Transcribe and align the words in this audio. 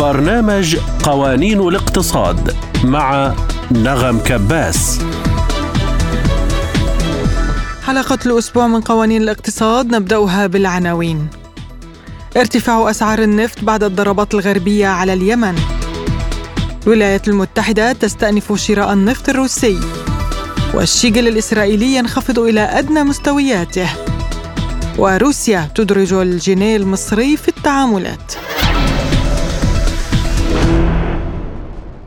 برنامج 0.00 0.76
قوانين 1.02 1.60
الاقتصاد 1.60 2.56
مع 2.84 3.34
نغم 3.70 4.18
كباس. 4.18 5.00
حلقة 7.86 8.18
الأسبوع 8.26 8.66
من 8.66 8.80
قوانين 8.80 9.22
الاقتصاد 9.22 9.86
نبدأها 9.94 10.46
بالعناوين. 10.46 11.28
ارتفاع 12.36 12.90
أسعار 12.90 13.18
النفط 13.18 13.64
بعد 13.64 13.84
الضربات 13.84 14.34
الغربية 14.34 14.86
على 14.86 15.12
اليمن. 15.12 15.58
الولايات 16.86 17.28
المتحدة 17.28 17.92
تستأنف 17.92 18.52
شراء 18.52 18.92
النفط 18.92 19.28
الروسي. 19.28 19.80
والشيجل 20.74 21.28
الإسرائيلي 21.28 21.94
ينخفض 21.94 22.38
إلى 22.38 22.60
أدنى 22.60 23.02
مستوياته. 23.02 23.88
وروسيا 24.98 25.68
تدرج 25.74 26.12
الجنيه 26.12 26.76
المصري 26.76 27.36
في 27.36 27.48
التعاملات. 27.48 28.32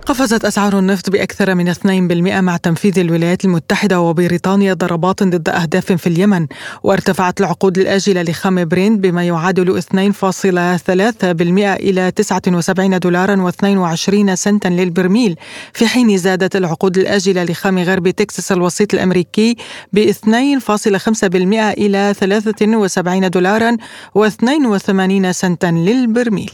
قفزت 0.05 0.45
أسعار 0.45 0.79
النفط 0.79 1.09
بأكثر 1.09 1.55
من 1.55 1.73
2% 1.73 2.41
مع 2.41 2.57
تنفيذ 2.57 2.99
الولايات 2.99 3.45
المتحدة 3.45 3.99
وبريطانيا 3.99 4.73
ضربات 4.73 5.23
ضد 5.23 5.49
أهداف 5.49 5.91
في 5.91 6.07
اليمن 6.07 6.47
وارتفعت 6.83 7.39
العقود 7.41 7.77
الآجلة 7.77 8.21
لخام 8.21 8.65
برينت 8.65 8.99
بما 8.99 9.23
يعادل 9.23 9.81
2.3% 9.81 9.87
إلى 11.59 12.11
79 12.11 12.99
دولارا 12.99 13.51
و22 13.51 14.33
سنتا 14.33 14.67
للبرميل. 14.67 15.35
في 15.73 15.87
حين 15.87 16.17
زادت 16.17 16.55
العقود 16.55 16.97
الآجلة 16.97 17.43
لخام 17.43 17.79
غرب 17.79 18.09
تكساس 18.09 18.51
الوسيط 18.51 18.93
الأمريكي 18.93 19.55
ب 19.93 20.11
2.5% 20.11 20.15
إلى 21.77 22.13
73 22.19 23.29
دولارا 23.29 23.77
و82 24.17 25.31
سنتا 25.31 25.67
للبرميل. 25.67 26.51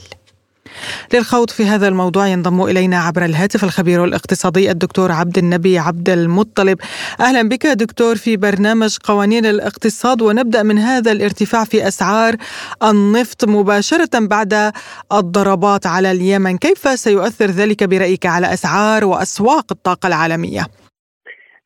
للخوض 1.13 1.49
في 1.49 1.63
هذا 1.63 1.88
الموضوع 1.88 2.27
ينضم 2.27 2.63
إلينا 2.63 2.97
عبر 2.97 3.25
الهاتف 3.25 3.63
الخبير 3.63 4.03
الاقتصادي 4.03 4.72
الدكتور 4.72 5.11
عبد 5.11 5.38
النبي 5.38 5.80
عبد 5.80 6.09
المطلب. 6.09 6.77
أهلا 7.19 7.49
بك 7.49 7.67
دكتور 7.67 8.16
في 8.16 8.38
برنامج 8.38 8.97
قوانين 9.03 9.45
الاقتصاد 9.45 10.21
ونبدأ 10.21 10.63
من 10.63 10.77
هذا 10.77 11.11
الارتفاع 11.11 11.63
في 11.63 11.88
أسعار 11.88 12.36
النفط 12.83 13.45
مباشرة 13.45 14.27
بعد 14.27 14.71
الضربات 15.13 15.88
على 15.88 16.11
اليمن، 16.11 16.58
كيف 16.58 16.99
سيؤثر 16.99 17.45
ذلك 17.45 17.83
برأيك 17.83 18.25
على 18.25 18.53
أسعار 18.53 19.05
وأسواق 19.05 19.66
الطاقة 19.71 20.08
العالمية؟ 20.08 20.66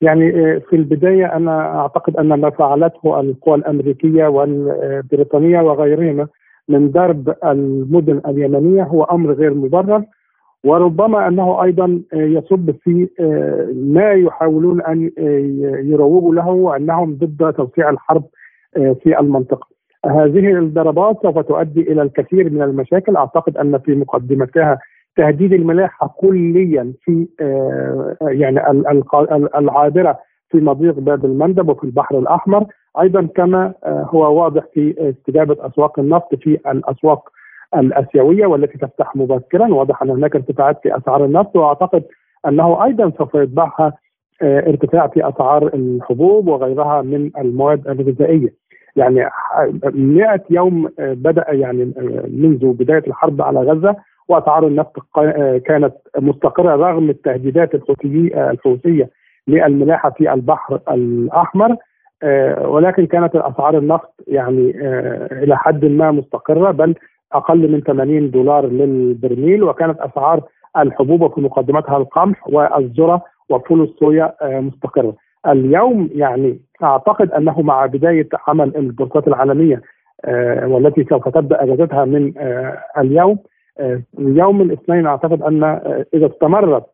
يعني 0.02 0.30
آه، 0.30 0.62
في 0.70 0.76
البداية 0.76 1.26
أنا 1.36 1.80
أعتقد 1.80 2.18
أن 2.18 2.28
ما 2.28 2.50
فعلته 2.50 3.20
القوى 3.20 3.56
الأمريكية 3.56 4.28
والبريطانية 4.28 5.60
وغيرهما 5.60 6.28
من 6.70 6.92
درب 6.92 7.36
المدن 7.46 8.22
اليمنية 8.28 8.84
هو 8.84 9.04
أمر 9.04 9.34
غير 9.34 9.54
مبرر 9.54 10.04
وربما 10.64 11.28
أنه 11.28 11.64
أيضا 11.64 12.02
يصب 12.14 12.72
في 12.72 13.10
آه، 13.20 13.70
ما 13.76 14.12
يحاولون 14.12 14.82
أن 14.82 15.12
آه، 15.18 15.82
يروجوا 15.84 16.36
له 16.36 16.48
وأنهم 16.50 17.14
ضد 17.16 17.54
توسيع 17.54 17.90
الحرب 17.90 18.24
آه، 18.78 18.96
في 19.04 19.20
المنطقة. 19.20 19.68
هذه 20.06 20.58
الضربات 20.58 21.22
سوف 21.22 21.40
تؤدي 21.40 21.82
إلى 21.82 22.02
الكثير 22.02 22.50
من 22.50 22.62
المشاكل 22.62 23.16
أعتقد 23.16 23.58
أن 23.58 23.78
في 23.80 23.96
مقدمتها 23.96 24.80
تهديد 25.16 25.54
الملاحة 25.54 26.16
كليا 26.18 26.94
في 27.02 27.28
يعني 28.22 28.70
العابرة 29.56 30.20
في 30.54 30.62
مضيق 30.62 31.00
باب 31.00 31.26
المندب 31.26 31.70
وفي 31.70 31.84
البحر 31.84 32.20
الأحمر. 32.20 32.66
أيضا 33.02 33.28
كما 33.36 33.74
آه، 33.84 34.08
هو 34.10 34.44
واضح 34.44 34.64
في 34.74 34.96
استجابة 35.10 35.58
أسواق 35.68 36.00
النفط 36.00 36.36
في 36.36 36.60
الأسواق 36.72 37.30
الأسيوية 37.78 38.46
والتي 38.46 38.78
تفتح 38.78 39.16
مبكرا. 39.16 39.74
واضح 39.74 40.02
أن 40.02 40.10
هناك 40.10 40.36
ارتفاعات 40.36 40.80
في 40.84 40.98
أسعار 40.98 41.26
النفط 41.26 41.56
وأعتقد 41.56 42.04
أنه 42.48 42.84
أيضا 42.86 43.12
سوف 43.18 43.36
يتبعها 43.36 43.94
آه، 44.42 44.60
ارتفاع 44.60 45.08
في 45.08 45.30
أسعار 45.30 45.68
الحبوب 45.68 46.48
وغيرها 46.48 47.02
من 47.02 47.32
المواد 47.38 47.88
الغذائية. 47.88 48.54
يعني 48.96 49.30
100 49.86 50.44
يوم 50.50 50.90
آه، 51.00 51.14
بدأ 51.14 51.46
يعني 51.50 51.94
منذ 52.28 52.74
بداية 52.74 53.04
الحرب 53.08 53.42
على 53.42 53.60
غزة 53.60 53.96
وأسعار 54.30 54.68
النفط 54.68 55.00
كانت 55.66 55.94
مستقرة 56.18 56.76
رغم 56.76 57.10
التهديدات 57.10 57.76
الحوثية. 57.76 59.10
للملاحة 59.48 60.10
في 60.10 60.34
البحر 60.34 60.80
الأحمر 60.92 61.76
آه، 62.24 62.68
ولكن 62.68 63.06
كانت 63.06 63.36
اسعار 63.36 63.78
النفط 63.78 64.14
يعني 64.28 64.74
آه، 64.82 65.44
إلى 65.44 65.58
حد 65.58 65.86
ما 65.86 66.12
مستقرة 66.12 66.72
بل 66.72 66.96
أقل 67.34 67.72
من 67.72 67.82
80 67.82 68.32
دولار 68.32 68.66
للبرميل 68.66 69.64
وكانت 69.64 70.00
أسعار 70.00 70.42
الحبوب 70.78 71.34
في 71.36 71.42
مقدمتها 71.42 71.98
القمح 71.98 72.48
والذرة 72.48 73.22
وفول 73.50 73.82
الصويا 73.82 74.34
آه، 74.42 74.60
مستقرة. 74.60 75.16
اليوم 75.48 76.10
يعني 76.16 76.60
أعتقد 76.84 77.32
أنه 77.32 77.62
مع 77.62 77.86
بداية 77.86 78.30
عمل 78.48 78.76
البورصات 78.76 79.28
العالمية 79.28 79.82
والتي 80.64 81.04
سوف 81.04 81.30
تبدأ 81.30 81.64
إجازتها 81.64 82.06
من 82.06 82.34
اليوم 82.98 83.38
يوم 84.20 84.62
الاثنين 84.62 85.06
أعتقد 85.08 85.42
أن 85.42 85.64
إذا 86.14 86.28
استمرت 86.28 86.86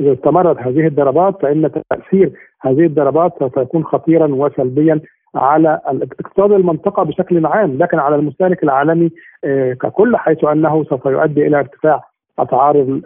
إذا 0.00 0.12
استمرت 0.12 0.58
هذه 0.58 0.86
الضربات 0.86 1.42
فإن 1.42 1.70
تأثير 1.90 2.32
هذه 2.60 2.86
الضربات 2.86 3.32
سوف 3.38 3.56
يكون 3.56 3.84
خطيرا 3.84 4.26
وسلبيا 4.26 5.00
على 5.34 5.80
اقتصاد 5.86 6.52
المنطقة 6.52 7.02
بشكل 7.02 7.46
عام 7.46 7.78
لكن 7.78 7.98
على 7.98 8.16
المستهلك 8.16 8.62
العالمي 8.62 9.10
آه، 9.44 9.72
ككل 9.72 10.16
حيث 10.16 10.44
أنه 10.44 10.84
سوف 10.84 11.06
يؤدي 11.06 11.46
إلى 11.46 11.58
ارتفاع 11.58 12.04
أسعار 12.38 13.00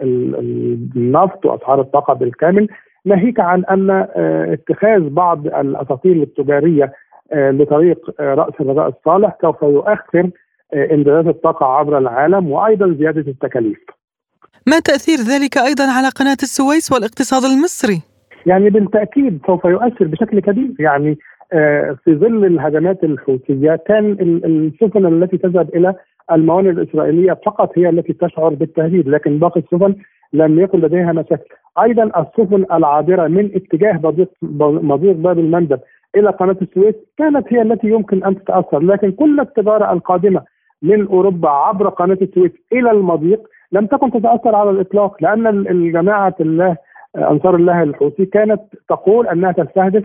النفط 0.95 1.45
وأسعار 1.45 1.81
الطاقة 1.81 2.13
بالكامل 2.13 2.67
ناهيك 3.05 3.39
عن 3.39 3.65
أن 3.65 3.89
آه، 3.89 4.53
اتخاذ 4.53 5.09
بعض 5.09 5.47
الأساطير 5.47 6.15
التجارية 6.15 6.93
آه، 7.33 7.51
لطريق 7.51 8.21
رأس 8.21 8.53
الرجاء 8.61 8.87
الصالح 8.87 9.37
سوف 9.41 9.61
يؤخر 9.61 10.29
امدادات 10.73 11.35
الطاقة 11.35 11.65
عبر 11.65 11.97
العالم 11.97 12.51
وأيضا 12.51 12.95
زيادة 12.99 13.31
التكاليف. 13.31 14.00
ما 14.67 14.79
تأثير 14.79 15.17
ذلك 15.17 15.57
أيضا 15.57 15.91
على 15.91 16.09
قناة 16.09 16.37
السويس 16.43 16.91
والاقتصاد 16.91 17.43
المصري؟ 17.43 18.01
يعني 18.45 18.69
بالتأكيد 18.69 19.39
سوف 19.47 19.65
يؤثر 19.65 20.05
بشكل 20.07 20.39
كبير 20.39 20.71
يعني 20.79 21.17
آه، 21.53 21.97
في 22.03 22.15
ظل 22.15 22.45
الهجمات 22.45 23.03
الحوثيه 23.03 23.75
كان 23.87 24.11
السفن 24.45 25.05
التي 25.05 25.37
تذهب 25.37 25.75
إلى 25.75 25.95
الموانئ 26.31 26.69
الإسرائيلية 26.69 27.39
فقط 27.45 27.77
هي 27.77 27.89
التي 27.89 28.13
تشعر 28.13 28.49
بالتهديد 28.49 29.07
لكن 29.07 29.39
باقي 29.39 29.59
السفن 29.59 29.95
لم 30.33 30.59
يكن 30.59 30.79
لديها 30.79 31.11
مشاكل 31.11 31.55
أيضا 31.83 32.03
السفن 32.03 32.65
العابرة 32.71 33.27
من 33.27 33.51
اتجاه 33.55 33.99
مضيق 34.41 35.15
باب 35.15 35.39
المندب 35.39 35.79
إلى 36.15 36.29
قناة 36.29 36.57
السويس 36.61 36.95
كانت 37.17 37.53
هي 37.53 37.61
التي 37.61 37.87
يمكن 37.87 38.23
أن 38.23 38.35
تتأثر 38.35 38.79
لكن 38.79 39.11
كل 39.11 39.39
التجارة 39.39 39.93
القادمة 39.93 40.41
من 40.81 41.07
أوروبا 41.07 41.49
عبر 41.49 41.89
قناة 41.89 42.17
السويس 42.21 42.51
إلى 42.73 42.91
المضيق 42.91 43.47
لم 43.71 43.85
تكن 43.85 44.11
تتأثر 44.11 44.55
على 44.55 44.69
الإطلاق 44.69 45.15
لأن 45.23 45.47
الجماعة 45.47 46.35
الله 46.39 46.77
أنصار 47.17 47.55
الله 47.55 47.83
الحوثي 47.83 48.25
كانت 48.25 48.61
تقول 48.89 49.27
أنها 49.27 49.51
تستهدف 49.51 50.03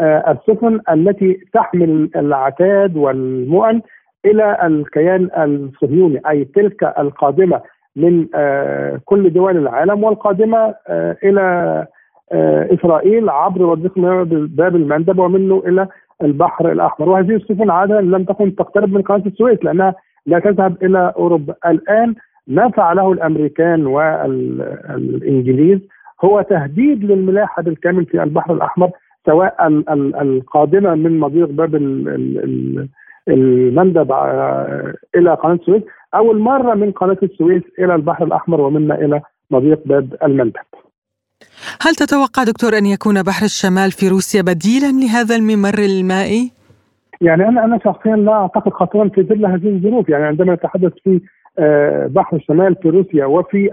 آه، 0.00 0.30
السفن 0.32 0.80
التي 0.90 1.40
تحمل 1.52 2.10
العتاد 2.16 2.96
والمؤن 2.96 3.80
إلى 4.24 4.58
الكيان 4.66 5.30
الصهيوني 5.36 6.20
أي 6.28 6.44
تلك 6.44 6.82
القادمة 6.98 7.60
من 7.96 8.26
آه، 8.34 9.00
كل 9.04 9.32
دول 9.32 9.56
العالم 9.56 10.04
والقادمة 10.04 10.74
آه، 10.88 11.16
إلى 11.24 11.86
إسرائيل 12.74 13.28
عبر 13.28 13.66
مضيق 13.66 13.98
باب 14.56 14.76
المندب 14.76 15.18
ومنه 15.18 15.62
إلى 15.66 15.88
البحر 16.22 16.72
الأحمر. 16.72 17.08
وهذه 17.08 17.34
السفن 17.34 17.70
عادة 17.70 18.00
لم 18.00 18.24
تكن 18.24 18.54
تقترب 18.56 18.92
من 18.92 19.02
قناة 19.02 19.22
السويس 19.26 19.64
لأنها 19.64 19.94
لا 20.26 20.38
تذهب 20.38 20.76
إلى 20.82 21.12
أوروبا. 21.16 21.54
الآن 21.66 22.14
ما 22.46 22.70
فعله 22.70 23.12
الأمريكان 23.12 23.86
والإنجليز 23.86 25.78
هو 26.24 26.42
تهديد 26.42 27.04
للملاحة 27.04 27.62
بالكامل 27.62 28.06
في 28.06 28.22
البحر 28.22 28.54
الأحمر 28.54 28.90
سواء 29.26 29.66
القادمة 30.22 30.94
من 30.94 31.20
مضيق 31.20 31.48
باب 31.48 31.74
المندب 33.28 34.12
آه، 34.12 34.94
إلى 35.16 35.34
قناة 35.34 35.54
السويس 35.54 35.82
أو 36.14 36.32
الماره 36.32 36.74
من 36.74 36.92
قناة 36.92 37.18
السويس 37.22 37.62
إلى 37.78 37.94
البحر 37.94 38.24
الأحمر 38.24 38.60
ومنا 38.60 38.94
إلى 38.94 39.20
مضيق 39.50 39.80
باب 39.86 40.16
المندب. 40.22 40.66
هل 41.82 41.94
تتوقع 41.94 42.44
دكتور 42.44 42.78
أن 42.78 42.86
يكون 42.86 43.22
بحر 43.22 43.44
الشمال 43.44 43.90
في 43.90 44.08
روسيا 44.08 44.42
بديلا 44.42 44.92
لهذا 45.02 45.36
الممر 45.36 45.78
المائي؟ 45.78 46.52
يعني 47.20 47.48
أنا 47.48 47.64
أنا 47.64 47.78
شخصيا 47.84 48.16
لا 48.16 48.32
أعتقد 48.32 48.72
خطرا 48.72 49.08
في 49.08 49.22
ظل 49.22 49.46
هذه 49.46 49.68
الظروف 49.68 50.08
يعني 50.08 50.24
عندما 50.24 50.54
نتحدث 50.54 50.92
في 51.04 51.20
بحر 52.06 52.36
الشمال 52.36 52.74
في 52.74 52.88
روسيا 52.88 53.26
وفي 53.26 53.70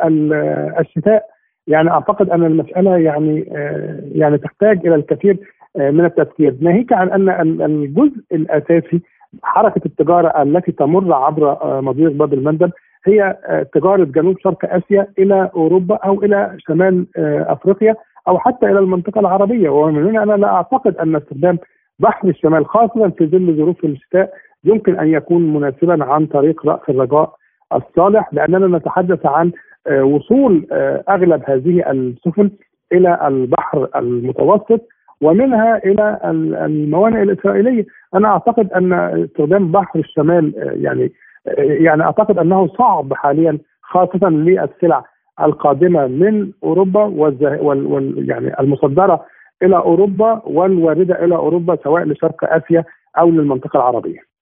الشتاء. 0.80 1.33
يعني 1.68 1.89
أعتقد 1.89 2.30
أن 2.30 2.44
المسألة 2.44 2.97
يعني 2.97 3.50
آه، 3.51 4.00
يعني 4.12 4.38
تحتاج 4.38 4.88
إلى 4.88 4.95
الكثير 4.95 5.38
آه، 5.77 5.91
من 5.91 6.06
التفكير. 6.06 6.56
ناهيك 6.62 6.94
عن 6.94 7.09
أن 7.09 7.62
الجزء 7.62 8.21
الأساسي 8.31 9.01
حركة 9.44 9.81
التجارة 9.85 10.41
التي 10.41 10.71
تمر 10.71 11.13
عبر 11.13 11.57
مضيق 11.81 12.12
باب 12.12 12.33
المندب 12.33 12.71
هي 13.06 13.38
تجارة 13.74 14.03
جنوب 14.03 14.39
شرق 14.39 14.74
آسيا 14.75 15.07
إلى 15.19 15.50
أوروبا 15.56 15.95
أو 15.95 16.24
إلى 16.24 16.57
شمال 16.68 17.06
أفريقيا 17.47 17.95
أو 18.27 18.39
حتى 18.39 18.65
إلى 18.65 18.79
المنطقة 18.79 19.19
العربية. 19.19 19.69
ومن 19.69 20.07
هنا 20.07 20.24
أنا 20.24 20.33
لا 20.33 20.47
أعتقد 20.47 20.97
أن 20.97 21.15
استخدام 21.15 21.57
بحر 22.00 22.27
الشمال 22.27 22.65
خاصة 22.65 23.09
في 23.09 23.25
ظل 23.27 23.57
ظروف 23.57 23.86
الشتاء 23.86 24.33
يمكن 24.63 25.00
أن 25.00 25.07
يكون 25.07 25.53
مناسبا 25.53 26.03
عن 26.06 26.25
طريق 26.25 26.65
رأس 26.65 26.89
الرجاء 26.89 27.36
الصالح 27.75 28.30
لأننا 28.34 28.78
نتحدث 28.78 29.25
عن 29.25 29.52
آه، 29.88 30.04
وصول 30.04 30.68
آه، 30.72 31.04
أغلب 31.10 31.42
هذه 31.46 31.92
السفن 31.92 32.52
إلى 32.94 33.28
البحر 33.28 33.88
المتوسط 33.96 34.81
ومنها 35.22 35.78
إلى 35.78 36.20
الموانئ 36.66 37.24
الإسرائيلية، 37.24 37.86
أنا 38.16 38.28
أعتقد 38.28 38.72
أن 38.74 38.94
استخدام 38.94 39.72
بحر 39.72 40.00
الشمال 40.00 40.54
آه، 40.60 40.72
يعني 40.72 41.12
يعني 41.58 42.04
أعتقد 42.04 42.38
أنه 42.38 42.68
صعب 42.68 43.14
حاليا 43.14 43.58
خاصة 43.81 44.30
للسلع 44.30 45.06
القادمة 45.42 46.08
من 46.08 46.52
أوروبا 46.64 47.04
وال 47.04 48.30
يعني 48.30 48.60
المصدرة 48.60 49.25
إلى 49.64 49.75
أوروبا 49.75 50.42
والواردة 50.46 51.25
إلى 51.25 51.36
أوروبا 51.36 51.78
سواء 51.84 52.04
لشرق 52.04 52.54
آسيا 52.54 52.84
أو 53.20 53.30
للمنطقة 53.30 53.78
العربية. 53.78 54.32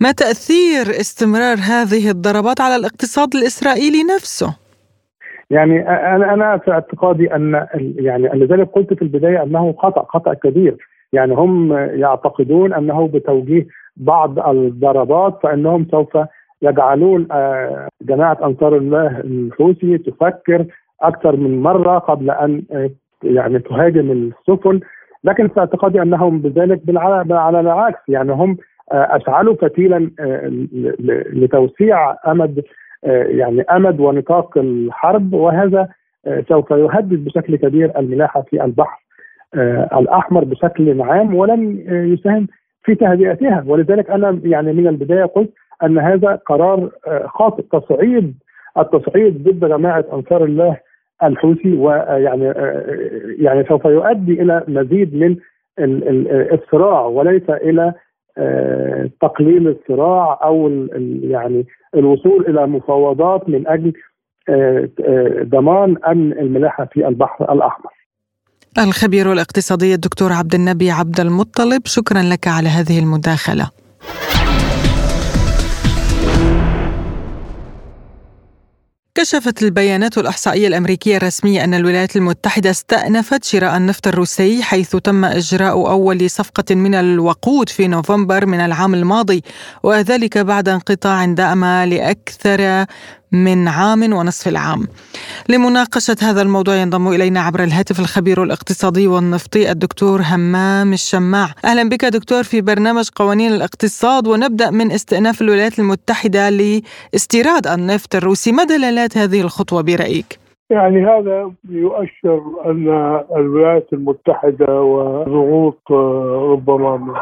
ما 0.00 0.12
تأثير 0.12 0.82
استمرار 1.00 1.56
هذه 1.56 2.10
الضربات 2.10 2.60
على 2.60 2.76
الاقتصاد 2.76 3.34
الإسرائيلي 3.34 4.02
نفسه؟ 4.04 4.56
يعني 5.50 5.88
أنا 5.88 6.34
أنا 6.34 6.58
في 6.58 6.70
اعتقادي 6.70 7.34
أن 7.34 7.66
يعني 7.96 8.28
لذلك 8.28 8.68
قلت 8.68 8.94
في 8.94 9.02
البداية 9.02 9.42
أنه 9.42 9.74
خطأ 9.78 10.04
خطأ 10.08 10.34
كبير. 10.34 10.76
يعني 11.12 11.34
هم 11.34 11.72
يعتقدون 11.72 12.74
أنه 12.74 13.08
بتوجيه 13.08 13.66
بعض 13.96 14.38
الضربات 14.38 15.38
فإنهم 15.42 15.86
سوف 15.90 16.18
يجعلون 16.62 17.26
آه، 17.32 17.88
جماعة 18.02 18.38
أنصار 18.44 18.76
الله 18.76 19.20
الحوثي 19.20 19.98
تفكر 19.98 20.66
أكثر 21.02 21.36
من 21.36 21.62
مرة 21.62 21.98
قبل 21.98 22.30
أن 22.30 22.62
آه، 22.72 22.90
يعني 23.22 23.58
تهاجم 23.58 24.10
السفن. 24.10 24.80
لكن 25.24 25.48
في 25.48 25.60
اعتقادي 25.60 26.02
أنهم 26.02 26.38
بذلك 26.38 26.80
على 27.30 27.60
العكس. 27.60 28.00
يعني 28.08 28.32
هم 28.32 28.56
آه، 28.92 29.16
اشعلوا 29.16 29.54
فتيلا 29.54 30.10
لتوسيع 31.32 32.16
أمد 32.26 32.64
يعني 33.04 33.62
أمد 33.62 34.00
ونطاق 34.00 34.58
الحرب 34.58 35.32
وهذا 35.32 35.88
سوف 36.48 36.70
يهدد 36.70 37.24
بشكل 37.24 37.56
كبير 37.56 37.98
الملاحة 37.98 38.42
في 38.42 38.64
البحر 38.64 39.02
الأحمر 39.98 40.44
بشكل 40.44 41.02
عام 41.02 41.34
ولن 41.34 41.84
يساهم 41.88 42.46
في 42.84 42.94
تهدئتها. 42.94 43.64
ولذلك 43.66 44.10
أنا 44.10 44.40
يعني 44.44 44.72
من 44.72 44.88
البداية 44.88 45.24
قلت 45.24 45.50
أن 45.82 45.98
هذا 45.98 46.34
قرار 46.46 46.90
آه، 47.06 47.26
خاطئ. 47.26 47.62
تصعيد 47.62 48.34
التصعيد 48.78 49.42
ضد 49.48 49.68
جماعة 49.68 50.04
أنصار 50.12 50.44
الله 50.44 50.76
الحوثي 51.22 51.76
ويعني 51.76 52.50
آه، 52.50 52.84
يعني 53.38 53.64
سوف 53.64 53.84
يؤدي 53.84 54.42
إلى 54.42 54.64
مزيد 54.68 55.14
من 55.14 55.36
الصراع 56.52 57.00
وليس 57.06 57.50
إلى 57.50 57.82
آه، 57.82 57.94
تقليل 59.20 59.68
الصراع 59.68 60.40
أو 60.44 60.86
يعني 61.22 61.66
الوصول 61.94 62.46
إلى 62.48 62.66
مفاوضات 62.66 63.48
من 63.48 63.68
أجل 63.68 63.92
ضمان 65.48 65.96
أمن 66.06 66.32
الملاحة 66.32 66.88
في 66.92 67.08
البحر 67.08 67.52
الأحمر. 67.52 67.90
الخبير 68.78 69.32
الاقتصادي 69.32 69.94
الدكتور 69.94 70.32
عبد 70.32 70.54
النبي 70.54 70.90
عبد 70.90 71.20
المطلب 71.20 71.82
شكرا 71.84 72.22
لك 72.22 72.48
على 72.48 72.68
هذه 72.68 72.98
المداخلة. 72.98 73.70
كشفت 79.14 79.62
البيانات 79.62 80.18
الإحصائية 80.18 80.68
الأمريكية 80.68 81.16
الرسمية 81.16 81.64
أن 81.64 81.74
الولايات 81.74 82.16
المتحدة 82.16 82.70
استأنفت 82.70 83.44
شراء 83.44 83.76
النفط 83.76 84.06
الروسي 84.06 84.62
حيث 84.62 84.96
تم 84.96 85.24
إجراء 85.24 85.90
أول 85.90 86.30
صفقة 86.30 86.74
من 86.74 86.94
الوقود 86.94 87.68
في 87.68 87.88
نوفمبر 87.88 88.46
من 88.46 88.60
العام 88.60 88.94
الماضي 88.94 89.42
وذلك 89.82 90.38
بعد 90.38 90.68
انقطاع 90.68 91.24
دام 91.24 91.64
لأكثر 91.64 92.86
من 93.32 93.68
عام 93.68 94.12
ونصف 94.12 94.48
العام. 94.48 94.86
لمناقشة 95.48 96.16
هذا 96.22 96.42
الموضوع 96.42 96.74
ينضم 96.74 97.08
إلينا 97.08 97.40
عبر 97.40 97.62
الهاتف 97.62 98.00
الخبير 98.00 98.42
الاقتصادي 98.42 99.08
والنفطي 99.08 99.70
الدكتور 99.70 100.20
همام 100.22 100.92
الشماع. 100.92 101.48
أهلا 101.64 101.88
بك 101.88 102.04
دكتور 102.04 102.42
في 102.42 102.60
برنامج 102.60 103.08
قوانين 103.16 103.52
الاقتصاد 103.52 104.26
ونبدأ 104.26 104.70
من 104.70 104.92
استئناف 104.92 105.42
الولايات 105.42 105.78
المتحدة 105.78 106.50
لاستيراد 106.50 107.66
النفط 107.66 108.14
الروسي. 108.14 108.52
ما 108.52 108.64
دلالات 108.64 109.18
هذه 109.18 109.40
الخطوة 109.40 109.82
برأيك؟ 109.82 110.38
يعني 110.70 111.06
هذا 111.06 111.52
يؤشر 111.68 112.42
أن 112.66 112.88
الولايات 113.36 113.86
المتحدة 113.92 114.82
وضغوط 114.82 115.82
ربما 116.52 116.96
من 116.96 117.14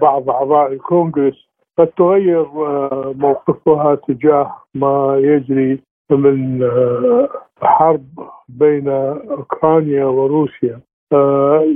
بعض 0.00 0.30
أعضاء 0.30 0.72
الكونغرس 0.72 1.47
قد 1.78 1.86
تغير 1.86 2.40
آه، 2.40 3.14
موقفها 3.18 3.94
تجاه 3.94 4.62
ما 4.74 5.16
يجري 5.18 5.80
من 6.10 6.62
آه، 6.62 7.28
حرب 7.62 8.04
بين 8.48 8.88
أوكرانيا 8.88 10.04
وروسيا. 10.04 10.80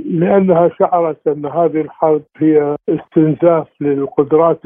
لأنها 0.05 0.69
شعرت 0.79 1.27
أن 1.27 1.45
هذه 1.45 1.81
الحرب 1.81 2.21
هي 2.37 2.75
استنزاف 2.89 3.67
للقدرات 3.81 4.59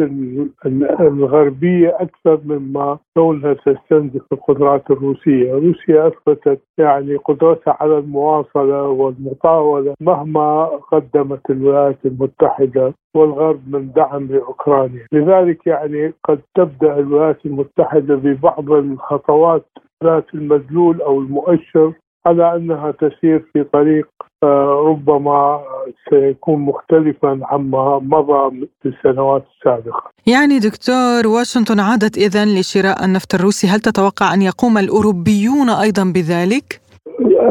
الغربية 0.99 1.97
أكثر 1.99 2.39
مما 2.45 2.97
كونها 3.17 3.53
تستنزف 3.53 4.21
القدرات 4.31 4.91
الروسية، 4.91 5.53
روسيا 5.53 6.07
أثبتت 6.07 6.61
يعني 6.77 7.15
قدرتها 7.15 7.77
على 7.79 7.97
المواصلة 7.97 8.87
والمطاولة 8.87 9.93
مهما 10.01 10.65
قدمت 10.65 11.49
الولايات 11.49 11.97
المتحدة 12.05 12.93
والغرب 13.15 13.59
من 13.67 13.91
دعم 13.91 14.27
لأوكرانيا، 14.27 15.05
لذلك 15.11 15.67
يعني 15.67 16.13
قد 16.23 16.39
تبدأ 16.55 16.99
الولايات 16.99 17.45
المتحدة 17.45 18.15
ببعض 18.15 18.71
الخطوات 18.71 19.65
ذات 20.03 20.25
المدلول 20.33 21.01
أو 21.01 21.19
المؤشر 21.19 21.93
على 22.27 22.55
أنها 22.55 22.91
تسير 22.91 23.39
في 23.53 23.63
طريق 23.63 24.07
آه، 24.43 24.83
ربما 24.87 25.61
سيكون 26.09 26.59
مختلفا 26.59 27.39
عما 27.43 27.99
مضى 27.99 28.67
في 28.81 28.89
السنوات 28.89 29.45
السابقة. 29.55 30.03
يعني 30.27 30.59
دكتور 30.59 31.27
واشنطن 31.27 31.79
عادت 31.79 32.17
اذا 32.17 32.45
لشراء 32.45 33.05
النفط 33.05 33.35
الروسي، 33.35 33.67
هل 33.67 33.79
تتوقع 33.79 34.33
أن 34.33 34.41
يقوم 34.41 34.77
الأوروبيون 34.77 35.69
أيضا 35.69 36.03
بذلك؟ 36.15 36.81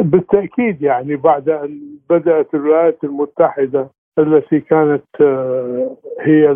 بالتأكيد 0.01 0.83
يعني 0.83 1.17
بعد 1.17 1.49
أن 1.49 1.81
بدأت 2.11 2.55
الولايات 2.55 2.99
المتحدة 3.05 3.89
التي 4.19 4.61
كانت 4.61 5.05
آه، 5.21 5.97
هي 6.21 6.51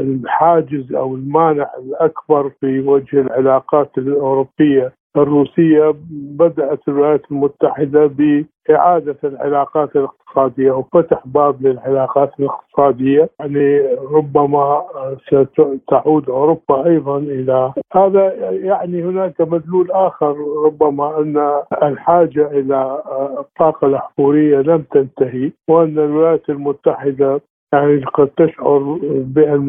الحاجز 0.00 0.92
أو 0.92 1.14
المانع 1.14 1.70
الأكبر 1.78 2.50
في 2.60 2.80
وجه 2.80 3.20
العلاقات 3.20 3.90
الأوروبية 3.98 4.92
الروسية 5.16 5.94
بدأت 6.10 6.80
الولايات 6.88 7.22
المتحدة 7.30 8.06
بإعادة 8.06 9.16
العلاقات 9.24 9.96
الاقتصادية 9.96 10.72
وفتح 10.72 11.22
باب 11.26 11.66
للعلاقات 11.66 12.30
الاقتصادية. 12.40 13.30
يعني 13.40 13.80
ربما 14.12 14.82
ستعود 15.28 16.30
أوروبا 16.30 16.86
أيضا 16.86 17.18
إلى 17.18 17.72
هذا 17.92 18.32
يعني 18.52 19.02
هناك 19.02 19.40
مدلول 19.40 19.90
آخر 19.90 20.36
ربما 20.64 21.18
أن 21.20 21.62
الحاجة 21.82 22.46
إلى 22.50 23.02
الطاقة 23.38 23.86
الأحفورية 23.86 24.58
لم 24.58 24.84
تنتهي 24.92 25.52
وأن 25.68 25.98
الولايات 25.98 26.48
المتحدة 26.50 27.40
يعني 27.74 28.04
قد 28.04 28.28
تشعر 28.28 28.98
بأن 29.04 29.68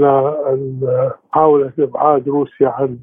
محاوله 1.32 1.72
ابعاد 1.80 2.30
روسيا 2.30 2.68
عن 2.68 2.98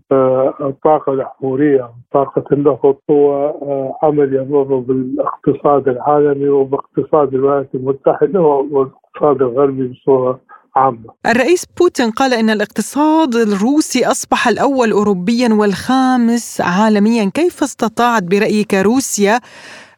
الطاقة 0.61 1.13
الاحفوريه 1.13 1.91
طاقة 2.13 2.45
النفط 2.53 2.99
هو 3.11 3.55
عمل 4.03 4.35
يضر 4.35 4.77
بالاقتصاد 4.79 5.89
العالمي 5.89 6.49
وباقتصاد 6.49 7.35
الولايات 7.35 7.69
المتحدة 7.75 8.41
والاقتصاد 8.41 9.43
الغربي 9.43 9.89
بصورة 9.89 10.41
عامة. 10.77 11.11
الرئيس 11.27 11.67
بوتين 11.81 12.11
قال 12.11 12.35
إن 12.35 12.51
الاقتصاد 12.51 13.35
الروسي 13.35 14.07
أصبح 14.07 14.49
الأول 14.49 14.93
اوروبيا 14.93 15.49
والخامس 15.53 16.61
عالميا، 16.61 17.31
كيف 17.35 17.63
استطاعت 17.63 18.23
برأيك 18.23 18.75
روسيا 18.75 19.41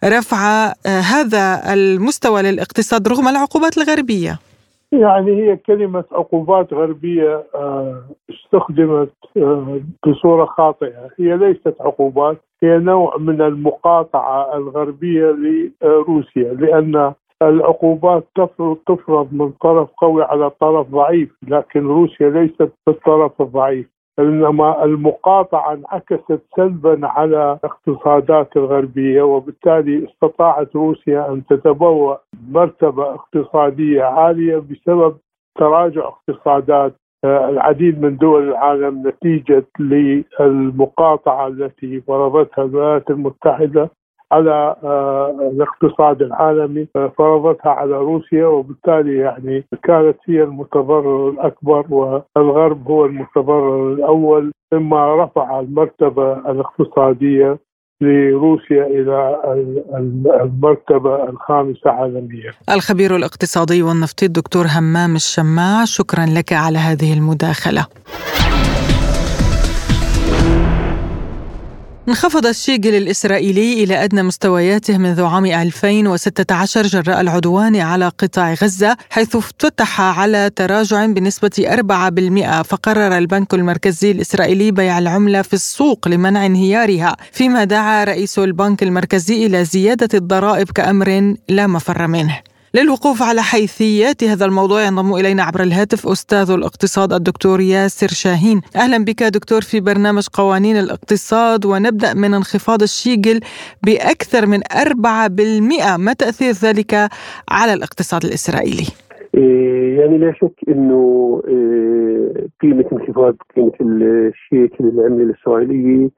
رفع 0.04 0.72
هذا 0.86 1.72
المستوى 1.74 2.42
للاقتصاد 2.42 3.08
رغم 3.08 3.28
العقوبات 3.28 3.78
الغربية؟ 3.78 4.38
يعني 5.00 5.30
هي 5.42 5.56
كلمة 5.56 6.04
عقوبات 6.12 6.72
غربية 6.72 7.44
آه، 7.54 8.02
استخدمت 8.30 9.12
آه، 9.36 9.80
بصورة 10.06 10.44
خاطئة. 10.44 11.10
هي 11.18 11.36
ليست 11.36 11.74
عقوبات 11.80 12.36
هي 12.62 12.78
نوع 12.78 13.16
من 13.16 13.40
المقاطعة 13.40 14.56
الغربية 14.56 15.36
لروسيا 15.82 16.52
لأن 16.54 17.12
العقوبات 17.42 18.24
تفرض 18.86 19.28
من 19.32 19.50
طرف 19.50 19.88
قوي 19.96 20.22
على 20.22 20.50
طرف 20.50 20.90
ضعيف 20.90 21.36
لكن 21.48 21.86
روسيا 21.86 22.30
ليست 22.30 22.72
بالطرف 22.86 23.42
الضعيف. 23.42 23.93
إنما 24.18 24.84
المقاطعة 24.84 25.72
انعكست 25.72 26.40
سلبا 26.56 26.98
على 27.02 27.58
الاقتصادات 27.64 28.56
الغربية 28.56 29.22
وبالتالي 29.22 30.08
استطاعت 30.08 30.76
روسيا 30.76 31.28
أن 31.32 31.46
تتبوأ 31.46 32.16
مرتبة 32.50 33.14
اقتصادية 33.14 34.02
عالية 34.02 34.56
بسبب 34.56 35.16
تراجع 35.58 36.08
اقتصادات 36.08 36.94
آه، 37.24 37.48
العديد 37.48 38.02
من 38.02 38.16
دول 38.16 38.48
العالم 38.48 39.08
نتيجة 39.08 39.66
للمقاطعة 39.78 41.46
التي 41.46 42.00
فرضتها 42.00 42.64
الولايات 42.64 43.10
المتحدة. 43.10 43.90
على 44.32 44.76
آه، 44.84 45.50
الاقتصاد 45.52 46.22
العالمي 46.22 46.86
آه، 46.96 47.12
فرضتها 47.18 47.70
على 47.70 47.96
روسيا 47.96 48.46
وبالتالي 48.46 49.16
يعني 49.16 49.64
كانت 49.82 50.16
هي 50.28 50.42
المتضرر 50.42 51.28
الأكبر 51.28 51.84
والغرب 51.90 52.88
هو 52.88 53.04
المتضرر 53.06 53.92
الأول 53.92 54.52
مما 54.72 55.24
رفع 55.24 55.60
المرتبة 55.60 56.32
الاقتصادية 56.50 57.58
لروسيا 58.00 58.86
إلى 58.86 59.40
المرتبة 60.42 61.28
الخامسة 61.28 61.90
عالميا. 61.90 62.52
الخبير 62.70 63.16
الاقتصادي 63.16 63.82
والنفطي 63.82 64.26
الدكتور 64.26 64.64
همام 64.78 65.14
الشماع 65.14 65.84
شكرا 65.84 66.26
لك 66.26 66.52
على 66.52 66.78
هذه 66.78 67.12
المداخلة. 67.18 67.86
انخفض 72.08 72.46
الشيجل 72.46 72.94
الإسرائيلي 72.94 73.84
إلى 73.84 74.04
أدنى 74.04 74.22
مستوياته 74.22 74.98
منذ 74.98 75.22
عام 75.22 75.46
2016 75.46 76.82
جراء 76.86 77.20
العدوان 77.20 77.76
على 77.76 78.08
قطاع 78.08 78.54
غزة 78.54 78.96
حيث 79.10 79.36
افتتح 79.36 80.00
على 80.00 80.50
تراجع 80.56 81.06
بنسبة 81.06 81.50
4% 82.60 82.62
فقرر 82.62 83.18
البنك 83.18 83.54
المركزي 83.54 84.10
الإسرائيلي 84.10 84.70
بيع 84.70 84.98
العملة 84.98 85.42
في 85.42 85.54
السوق 85.54 86.08
لمنع 86.08 86.46
انهيارها 86.46 87.16
فيما 87.32 87.64
دعا 87.64 88.04
رئيس 88.04 88.38
البنك 88.38 88.82
المركزي 88.82 89.46
إلى 89.46 89.64
زيادة 89.64 90.08
الضرائب 90.14 90.70
كأمر 90.70 91.34
لا 91.48 91.66
مفر 91.66 92.06
منه. 92.06 92.53
للوقوف 92.74 93.22
على 93.22 93.42
حيثيات 93.42 94.24
هذا 94.24 94.44
الموضوع 94.44 94.82
ينضم 94.82 95.14
إلينا 95.14 95.42
عبر 95.42 95.62
الهاتف 95.62 96.06
أستاذ 96.06 96.50
الاقتصاد 96.50 97.12
الدكتور 97.12 97.60
ياسر 97.60 98.08
شاهين 98.08 98.60
أهلا 98.76 99.04
بك 99.04 99.22
دكتور 99.22 99.60
في 99.60 99.80
برنامج 99.80 100.26
قوانين 100.32 100.76
الاقتصاد 100.76 101.66
ونبدأ 101.66 102.14
من 102.14 102.34
انخفاض 102.34 102.82
الشيجل 102.82 103.40
بأكثر 103.86 104.46
من 104.46 104.58
4% 104.58 105.98
ما 105.98 106.12
تأثير 106.12 106.52
ذلك 106.64 106.94
على 107.50 107.72
الاقتصاد 107.72 108.24
الإسرائيلي؟ 108.24 108.88
إيه، 109.34 110.00
يعني 110.00 110.18
لا 110.18 110.32
شك 110.32 110.56
إنه 110.68 111.42
إيه، 111.48 112.46
قيمة 112.62 112.84
انخفاض 112.92 113.36
قيمة 113.56 113.72
الشيكل 113.80 114.84
العمله 114.84 115.22
الإسرائيلية 115.22 116.10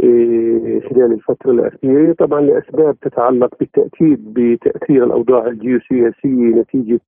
خلال 0.00 1.12
الفترة 1.12 1.50
الأخيرة. 1.50 2.12
طبعا 2.12 2.40
لأسباب 2.40 2.96
تتعلق 3.00 3.54
بالتأكيد 3.60 4.34
بتأثير 4.34 5.04
الأوضاع 5.04 5.46
الجيوسياسية 5.46 6.54
نتيجة 6.60 7.00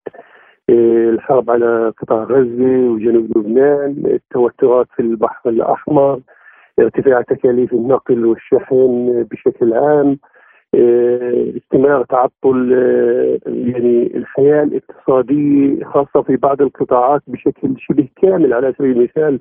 إيه، 0.68 1.10
الحرب 1.10 1.50
على 1.50 1.92
قطاع 1.98 2.22
غزة 2.24 2.88
وجنوب 2.90 3.38
لبنان 3.38 4.02
التوترات 4.06 4.86
في 4.96 5.02
البحر 5.02 5.50
الأحمر 5.50 6.20
ارتفاع 6.78 7.22
تكاليف 7.22 7.72
النقل 7.72 8.24
والشحن 8.26 9.26
بشكل 9.30 9.72
عام 9.74 10.18
إيه، 10.74 11.56
استمرار 11.56 12.04
تعطل 12.04 12.72
يعني 13.46 14.16
الحياة 14.16 14.62
الاقتصادية 14.62 15.84
خاصة 15.84 16.22
في 16.22 16.36
بعض 16.36 16.62
القطاعات 16.62 17.22
بشكل 17.26 17.74
شبه 17.78 18.08
كامل. 18.22 18.52
على 18.52 18.74
سبيل 18.78 18.96
المثال 18.96 19.40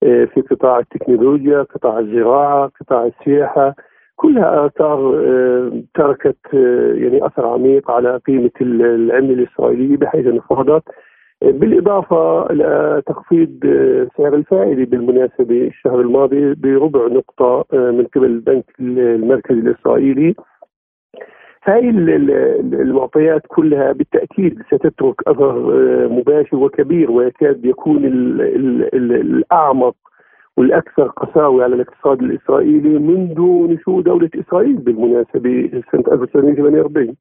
في 0.00 0.42
قطاع 0.50 0.78
التكنولوجيا 0.78 1.62
قطاع 1.62 1.98
الزراعة 1.98 2.70
قطاع 2.80 3.06
السياحة 3.06 3.74
كلها 4.16 4.66
آثار 4.66 5.24
آه، 5.26 5.82
تركت 5.94 6.36
آه، 6.54 6.92
يعني 6.94 7.26
أثر 7.26 7.46
عميق 7.46 7.90
على 7.90 8.20
قيمة 8.26 8.50
العملة 8.60 9.32
الإسرائيلية 9.32 9.96
بحيث 9.96 10.26
انخفضت 10.26 10.82
بالإضافة 11.42 12.50
إلى 12.50 13.02
تخفيض 13.06 13.50
سعر 14.16 14.34
الفائدة 14.34 14.84
بالمناسبة 14.84 15.66
الشهر 15.66 16.00
الماضي 16.00 16.54
بربع 16.54 17.06
نقطة 17.06 17.64
من 17.72 18.04
قبل 18.04 18.24
البنك 18.24 18.64
المركزي 18.80 19.58
الإسرائيلي. 19.58 20.34
هاي 21.68 21.90
المعطيات 21.90 23.42
كلها 23.48 23.92
بالتأكيد 23.92 24.62
ستترك 24.66 25.28
أثر 25.28 25.50
آه، 25.50 26.08
مباشر 26.08 26.56
وكبير 26.56 27.10
ويكاد 27.10 27.64
يكون 27.64 28.04
الأعمق 28.94 29.94
والأكثر 30.56 31.06
قساوة 31.08 31.64
على 31.64 31.74
الاقتصاد 31.74 32.22
الإسرائيلي 32.22 32.98
منذ 32.98 33.40
نشوء 33.72 34.00
دولة 34.00 34.30
إسرائيل 34.34 34.76
بالمناسبة 34.76 35.82
سنة 35.92 36.04
1948 36.12 37.08
آه، 37.08 37.14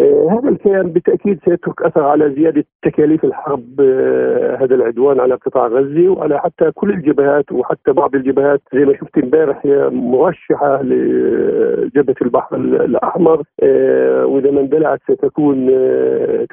هذا 0.00 0.48
الكيان 0.48 0.90
بالتأكيد 0.90 1.38
سيترك 1.44 1.82
أثر 1.82 2.04
على 2.04 2.34
زيادة 2.34 2.64
تكاليف 2.82 3.24
الحرب 3.24 3.80
آه، 3.80 4.56
هذا 4.56 4.74
العدوان 4.74 5.20
على 5.20 5.34
قطاع 5.34 5.66
غزة 5.66 6.08
وعلى 6.08 6.40
حتى 6.40 6.70
كل 6.74 6.90
الجبهات 6.90 7.52
وحتى 7.52 7.92
بعض 7.92 8.14
الجبهات. 8.14 8.60
زي 8.74 8.84
ما 8.84 8.94
شفت 8.94 9.18
امبارح 9.18 9.60
هي 9.66 9.88
مرشحة 9.90 10.82
لجبهة 10.82 12.14
البحر 12.22 12.56
الأحمر 12.56 13.42
آه، 13.62 14.26
وإذا 14.26 14.50
ما 14.50 14.60
اندلعت 14.60 15.00
ستكون 15.10 15.66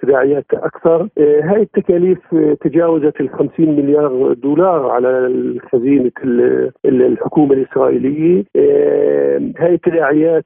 تداعيات 0.02 0.46
أكثر. 0.54 1.08
هاي 1.20 1.62
التكاليف 1.62 2.20
تجاوزت 2.62 3.22
ال 3.22 3.30
50 3.30 3.76
مليار 3.76 4.34
دولار 4.34 4.90
على 4.90 5.34
خزينه 5.72 6.12
الحكومة 6.86 7.54
الإسرائيلية. 7.54 8.44
هاي 9.60 9.74
التداعيات 9.74 10.46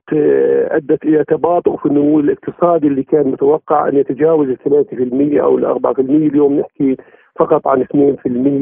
أدت 0.71 1.03
إلى 1.03 1.23
تباطؤ 1.23 1.77
في 1.77 1.85
النمو 1.85 2.19
الاقتصادي. 2.19 2.82
الاقتصادي 2.83 2.87
اللي 2.87 3.03
كان 3.03 3.27
متوقع 3.27 3.87
أن 3.87 3.95
يتجاوز 3.97 4.47
ال 4.49 4.57
3% 4.57 5.41
أو 5.41 5.57
ال 5.57 5.65
4% 5.65 5.99
اليوم 5.99 6.59
نحكي 6.59 6.97
فقط 7.39 7.67
عن 7.67 7.81
2% 7.81 7.87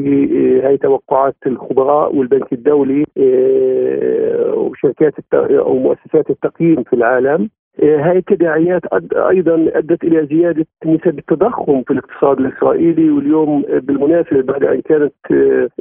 إيه، 0.06 0.66
هاي 0.66 0.76
توقعات 0.76 1.36
الخبراء 1.46 2.16
والبنك 2.16 2.52
الدولي 2.52 3.04
إيه، 3.16 4.54
وشركات 4.54 5.14
أو 5.34 5.78
مؤسسات 5.78 6.30
التقييم 6.30 6.82
في 6.82 6.92
العالم. 6.92 7.50
إيه، 7.78 8.10
هاي 8.10 8.18
التداعيات 8.18 8.82
أيضا 9.14 9.70
أدت 9.74 10.04
إلى 10.04 10.26
زيادة 10.26 10.66
نسب 10.86 11.18
التضخم 11.18 11.82
في 11.82 11.90
الاقتصاد 11.92 12.40
الإسرائيلي 12.40 13.10
واليوم 13.10 13.62
بالمناسبة 13.68 14.42
بعد 14.42 14.64
أن 14.64 14.80
كانت 14.80 15.12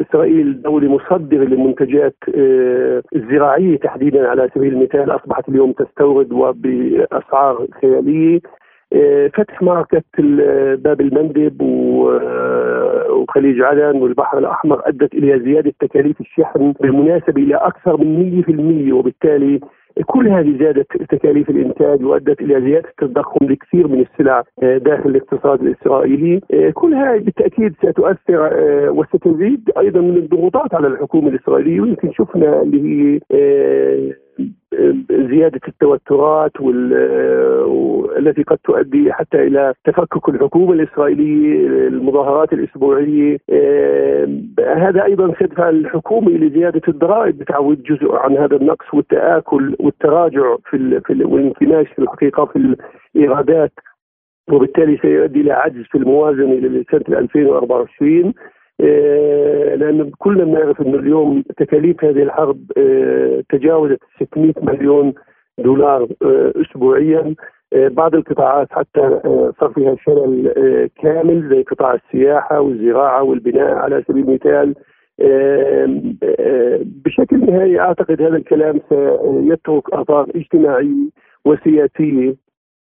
إسرائيل 0.02 0.62
دولة 0.62 0.88
مصدرة 0.92 1.44
للمنتجات 1.44 2.16
الزراعية 3.16 3.78
تحديدا 3.78 4.28
على 4.30 4.50
سبيل 4.56 4.74
المثال 4.74 5.12
أصبحت 5.16 5.50
اليوم 5.50 5.72
تستورد 5.72 6.32
وبأسعار 6.32 7.68
خيالية. 7.82 8.40
فتح 9.34 9.62
معركة 9.62 10.04
باب 10.76 11.02
المندب 11.02 11.62
وخليج 13.22 13.62
عدن 13.62 14.02
والبحر 14.02 14.38
الأحمر 14.38 14.82
أدت 14.88 15.14
إلى 15.14 15.40
زيادة 15.40 15.74
تكاليف 15.80 16.22
الشحن 16.22 16.74
بالمناسبة 16.82 17.42
إلى 17.42 17.56
أكثر 17.56 17.98
من 17.98 18.44
100% 18.90 18.94
وبالتالي 18.94 19.60
كل 20.06 20.28
هذه 20.28 20.58
زادت 20.60 20.88
تكاليف 21.10 21.50
الإنتاج 21.50 22.06
وأدت 22.06 22.42
إلى 22.42 22.62
زيادة 22.62 22.90
التضخم 22.90 23.46
لكثير 23.46 23.88
من 23.88 24.02
السلع 24.02 24.44
آه، 24.64 24.78
داخل 24.78 25.10
الاقتصاد 25.10 25.62
الإسرائيلي، 25.62 26.42
آه، 26.54 26.70
كل 26.70 26.94
هذه 26.94 27.20
بالتأكيد 27.20 27.76
ستؤثر 27.76 28.48
آه، 28.48 28.90
وستزيد 28.92 29.72
أيضا 29.78 30.02
من 30.02 30.18
الضغوطات 30.18 30.74
على 30.74 30.88
الحكومة 30.88 31.30
الإسرائيلية. 31.30 31.82
ويمكن 31.82 32.12
شفنا 32.12 32.62
اللي 32.62 32.82
هي 32.82 33.20
زيادة 35.12 35.62
التوترات 35.68 36.62
والتي 36.62 38.44
قد 38.44 38.58
تؤدي 38.58 39.14
حتى 39.14 39.48
إلى 39.48 39.74
تفكك 39.86 40.30
الحكومة 40.30 40.74
الإسرائيلية 40.74 41.68
المظاهرات 41.88 42.54
الأسبوعية. 42.54 43.38
هذا 44.60 45.04
أيضا 45.04 45.34
سيدفع 45.40 45.70
الحكومة 45.70 46.28
إلى 46.28 46.50
زيادة 46.50 46.82
الضرائب 46.88 47.38
بتعويض 47.38 47.84
جزء 47.84 48.16
عن 48.16 48.38
هذا 48.38 48.56
النقص 48.56 48.94
والتآكل 48.94 49.76
والتراجع 49.80 50.56
في, 50.70 51.02
في 51.06 51.24
والانكماش 51.24 51.88
في 51.88 52.00
الحقيقة 52.00 52.46
في 52.46 52.76
الإيرادات 53.16 53.72
وبالتالي 54.52 54.98
سيؤدي 54.98 55.42
إلى 55.42 55.52
عجز 55.52 55.84
في 55.92 55.98
الموازنة 55.98 56.54
لسنة 56.54 57.20
2024 57.20 58.26
آه، 58.28 58.34
لأن 58.82 60.12
كلنا 60.20 60.44
بنعرف 60.44 60.82
انه 60.82 61.00
اليوم 61.00 61.44
تكاليف 61.58 62.04
هذه 62.04 62.24
الحرب 62.24 62.72
آه، 62.78 63.44
تجاوزت 63.50 64.00
600 64.20 64.54
مليون 64.62 65.14
دولار 65.58 66.08
آه، 66.22 66.54
اسبوعيا 66.56 67.36
بعض 67.74 68.16
القطاعات 68.16 68.68
حتى 68.72 69.20
صار 69.60 69.72
فيها 69.76 69.96
شلل 70.06 70.54
كامل 71.02 71.50
زي 71.50 71.64
قطاع 71.64 71.94
السياحة 71.94 72.62
والزراعة 72.62 73.24
والبناء 73.24 73.74
على 73.74 74.04
سبيل 74.08 74.24
المثال. 74.24 74.76
بشكل 77.06 77.40
نهائي 77.40 77.80
أعتقد 77.80 78.22
هذا 78.22 78.38
الكلام 78.38 78.80
سيترك 78.90 79.94
آثار 79.94 80.28
اجتماعيه 80.36 81.10
وسياسية. 81.46 82.36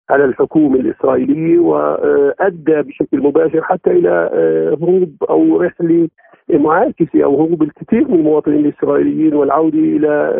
على 0.09 0.25
الحكومة 0.25 0.79
الإسرائيلية 0.79 1.59
وأدى 1.59 2.81
بشكل 2.81 3.17
مباشر 3.19 3.63
حتى 3.63 3.91
إلى 3.91 4.29
آه، 4.33 4.77
هروب 4.81 5.13
أو 5.29 5.61
رحلة 5.61 6.07
معاكسة 6.53 7.23
أو 7.23 7.35
هروب 7.35 7.63
الكثير 7.63 8.07
من 8.07 8.19
المواطنين 8.19 8.65
الإسرائيليين 8.65 9.33
والعودة 9.33 9.77
إلى 9.77 10.33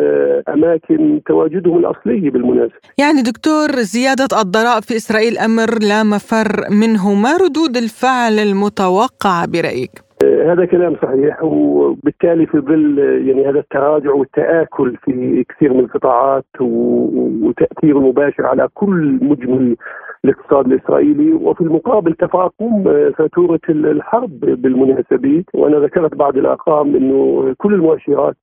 أماكن 0.48 1.20
تواجدهم 1.26 1.78
الاصلي 1.78 2.30
بالمناسبة. 2.30 2.74
يعني 2.98 3.22
دكتور 3.22 3.68
زيادة 3.70 4.40
الضرائب 4.40 4.82
في 4.82 4.96
إسرائيل 4.96 5.38
أمر 5.38 5.78
لا 5.88 6.02
مفر 6.02 6.64
منه، 6.70 7.14
ما 7.14 7.36
ردود 7.36 7.76
الفعل 7.76 8.38
المتوقعة 8.38 9.46
برأيك؟ 9.46 10.09
هذا 10.24 10.64
كلام 10.64 10.96
صحيح 11.02 11.42
وبالتالي 11.42 12.46
في 12.46 12.58
ظل 12.58 12.98
يعني 12.98 13.48
هذا 13.48 13.58
التراجع 13.58 14.12
والتآكل 14.12 14.96
في 14.96 15.44
كثير 15.48 15.72
من 15.74 15.80
القطاعات 15.80 16.44
وتأثير 16.60 17.98
مباشر 17.98 18.46
على 18.46 18.68
كل 18.74 19.18
مجمل 19.22 19.76
الاقتصاد 20.24 20.66
الإسرائيلي 20.66 21.32
وفي 21.32 21.60
المقابل 21.60 22.12
تفاقم 22.12 22.84
فاتورة 23.12 23.60
الحرب 23.68 24.40
بالمناسبه 24.40 25.44
وأنا 25.54 25.78
ذكرت 25.78 26.14
بعض 26.14 26.36
الأرقام 26.36 26.96
إنه 26.96 27.54
كل 27.58 27.74
المؤشرات 27.74 28.36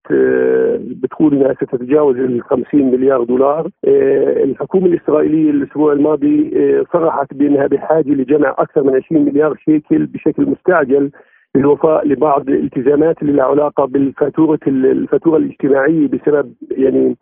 بتقول 0.80 1.34
إنها 1.34 1.54
ستتجاوز 1.54 2.18
ال 2.18 2.42
50 2.44 2.92
مليار 2.92 3.24
دولار. 3.24 3.70
الحكومة 4.44 4.86
الإسرائيلية 4.86 5.50
الأسبوع 5.52 5.94
الماضي 5.94 6.52
صرحت 6.94 7.34
بأنها 7.34 7.68
بحاجة 7.68 8.10
لجمع 8.10 8.56
أكثر 8.58 8.84
من 8.84 8.96
20 8.96 9.26
مليار 9.26 9.56
شيكل 9.66 10.06
بشكل 10.06 10.46
مستعجل. 10.50 11.12
بالوفاء 11.56 12.08
لبعض 12.08 12.50
الالتزامات 12.50 13.22
اللي 13.22 13.34
لها 13.34 13.46
علاقه 13.46 13.86
بالفاتوره 13.86 14.60
الفاتورة 14.68 15.38
الاجتماعية 15.38 16.08
بسبب 16.08 16.54
يعني 16.72 17.18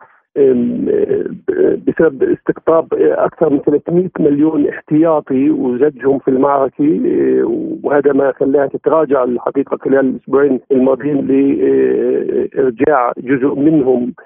بسبب 1.87 2.23
استقطاب 2.23 2.93
أكثر 2.93 3.49
من 3.49 3.59
300 3.59 4.09
مليون 4.19 4.67
احتياطي 4.67 5.49
وزجهم 5.49 6.19
في 6.19 6.27
المعركة 6.27 6.99
وهذا 7.83 8.13
ما 8.13 8.33
خلاها 8.39 8.67
تتراجع 8.67 9.23
الحقيقة 9.23 9.77
خلال 9.77 9.99
الأسبوعين 9.99 10.59
الماضيين 10.71 11.27
لإرجاع 11.27 13.13
جزء 13.17 13.55
منهم. 13.55 14.01
آه، 14.03 14.25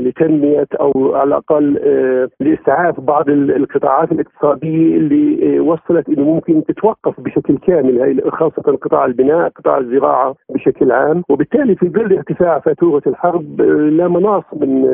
لتنمية 0.00 0.66
أو 0.80 1.14
على 1.14 1.28
الأقل 1.28 1.78
آه، 1.82 2.28
لإسعاف 2.40 3.00
بعض 3.00 3.28
القطاعات 3.30 4.12
الاقتصادية 4.12 4.96
اللي 4.96 5.56
آه، 5.58 5.60
وصلت 5.60 6.08
إنه 6.08 6.22
ممكن 6.22 6.64
تتوقف 6.64 7.20
بشكل 7.20 7.58
كامل 7.58 8.22
خاصة 8.32 8.62
قطاع 8.62 9.04
البناء، 9.04 9.48
قطاع 9.48 9.78
الزراعة 9.78 10.34
بشكل 10.50 10.92
عام، 10.92 11.22
وبالتالي 11.28 11.74
في 11.76 11.88
ظل 11.88 12.12
ارتفاع 12.12 12.58
فاتورة 12.58 13.02
الحرب 13.06 13.60
لا 13.60 14.08
مناص 14.08 14.44
من 14.52 14.84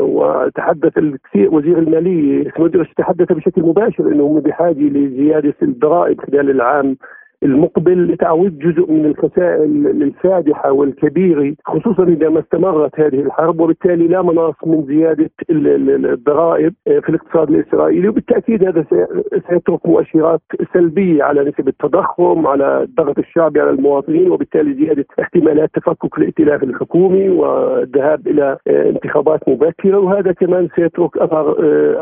وتحدث 0.00 0.98
الكثير 0.98 1.54
وزير 1.54 1.78
المالية 1.78 2.48
تحدث 2.96 3.32
بشكل 3.32 3.62
مباشر 3.62 4.08
هم 4.20 4.40
بحاجة 4.40 4.80
لزيادة 4.80 5.54
الضرائب 5.62 6.20
خلال 6.20 6.50
العام 6.50 6.96
المقبل 7.42 8.12
لتعويض 8.12 8.58
جزء 8.58 8.92
من 8.92 9.06
الخسائر 9.06 9.64
الفادحه 9.90 10.72
والكبيره 10.72 11.54
خصوصا 11.64 12.04
إذا 12.04 12.28
ما 12.28 12.40
استمرت 12.40 13.00
هذه 13.00 13.20
الحرب 13.20 13.60
وبالتالي 13.60 14.08
لا 14.08 14.22
مناص 14.22 14.54
من 14.66 14.84
زيادة 14.86 15.30
الضرائب 15.50 16.74
في 16.84 17.08
الاقتصاد 17.08 17.50
الإسرائيلي 17.50 18.08
وبالتأكيد 18.08 18.64
هذا 18.64 18.84
سيترك 19.48 19.86
مؤشرات 19.86 20.40
سلبية 20.74 21.22
على 21.22 21.40
نسب 21.44 21.68
التضخم 21.68 22.46
على 22.46 22.82
الضغط 22.82 23.18
الشعبي 23.18 23.60
على 23.60 23.70
المواطنين 23.70 24.30
وبالتالي 24.30 24.74
زيادة 24.74 25.04
احتمالات 25.20 25.70
تفكك 25.74 26.18
الائتلاف 26.18 26.62
الحكومي 26.62 27.28
والذهاب 27.28 28.26
إلى 28.26 28.56
انتخابات 28.68 29.48
مبكرة. 29.48 29.98
وهذا 29.98 30.32
كمان 30.32 30.68
سيترك 30.76 31.18
أثر 31.18 31.56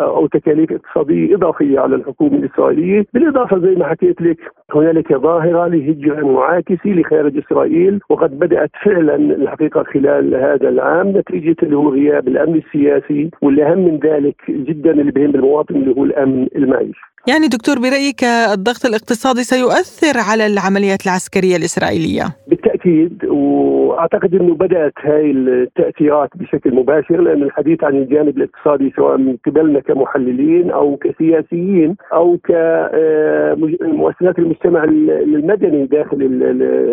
أو 0.04 0.26
تكاليف 0.26 0.72
اقتصادية 0.72 1.34
إضافية 1.34 1.80
على 1.80 1.94
الحكومة 1.94 2.36
الإسرائيلية. 2.36 3.04
بالإضافة 3.14 3.58
زي 3.58 3.74
ما 3.74 3.86
حكيت 3.86 4.22
لك 4.22 4.38
هنالك 4.74 5.10
ظاهرة 5.30 5.66
لهجرة 5.66 6.26
معاكسة 6.26 6.90
لخارج 6.90 7.38
إسرائيل 7.38 8.00
وقد 8.08 8.38
بدأت 8.38 8.70
فعلا 8.84 9.14
الحقيقة 9.14 9.82
خلال 9.82 10.34
هذا 10.34 10.68
العام 10.68 11.08
نتيجة 11.18 11.56
اللي 11.62 11.76
هو 11.76 11.88
غياب 11.88 12.28
الأمن 12.28 12.54
السياسي 12.66 13.30
والأهم 13.42 13.78
من 13.78 13.98
ذلك 13.98 14.36
جدا 14.48 14.90
اللي 14.90 15.12
بهم 15.12 15.34
المواطن 15.34 15.76
اللي 15.76 15.94
هو 15.96 16.04
الأمن 16.04 16.46
المعيشي. 16.56 17.09
يعني 17.28 17.48
دكتور 17.48 17.78
برأيك 17.78 18.24
الضغط 18.24 18.86
الاقتصادي 18.86 19.42
سيؤثر 19.42 20.18
على 20.30 20.46
العمليات 20.46 21.06
العسكرية 21.06 21.56
الإسرائيلية؟ 21.56 22.24
بالتأكيد 22.48 23.24
وأعتقد 23.24 24.34
إنه 24.34 24.54
بدأت 24.54 24.92
هاي 25.00 25.30
التأثيرات 25.30 26.30
بشكل 26.34 26.74
مباشر 26.74 27.20
لأن 27.20 27.42
الحديث 27.42 27.84
عن 27.84 27.96
الجانب 27.96 28.36
الاقتصادي 28.36 28.92
سواء 28.96 29.16
من 29.16 29.36
قبلنا 29.46 29.80
كمحللين 29.80 30.70
أو 30.70 30.96
كسياسيين 30.96 31.96
أو 32.12 32.38
كمؤسسات 32.38 34.38
المجتمع 34.38 34.84
المدني 34.84 35.86
داخل 35.86 36.16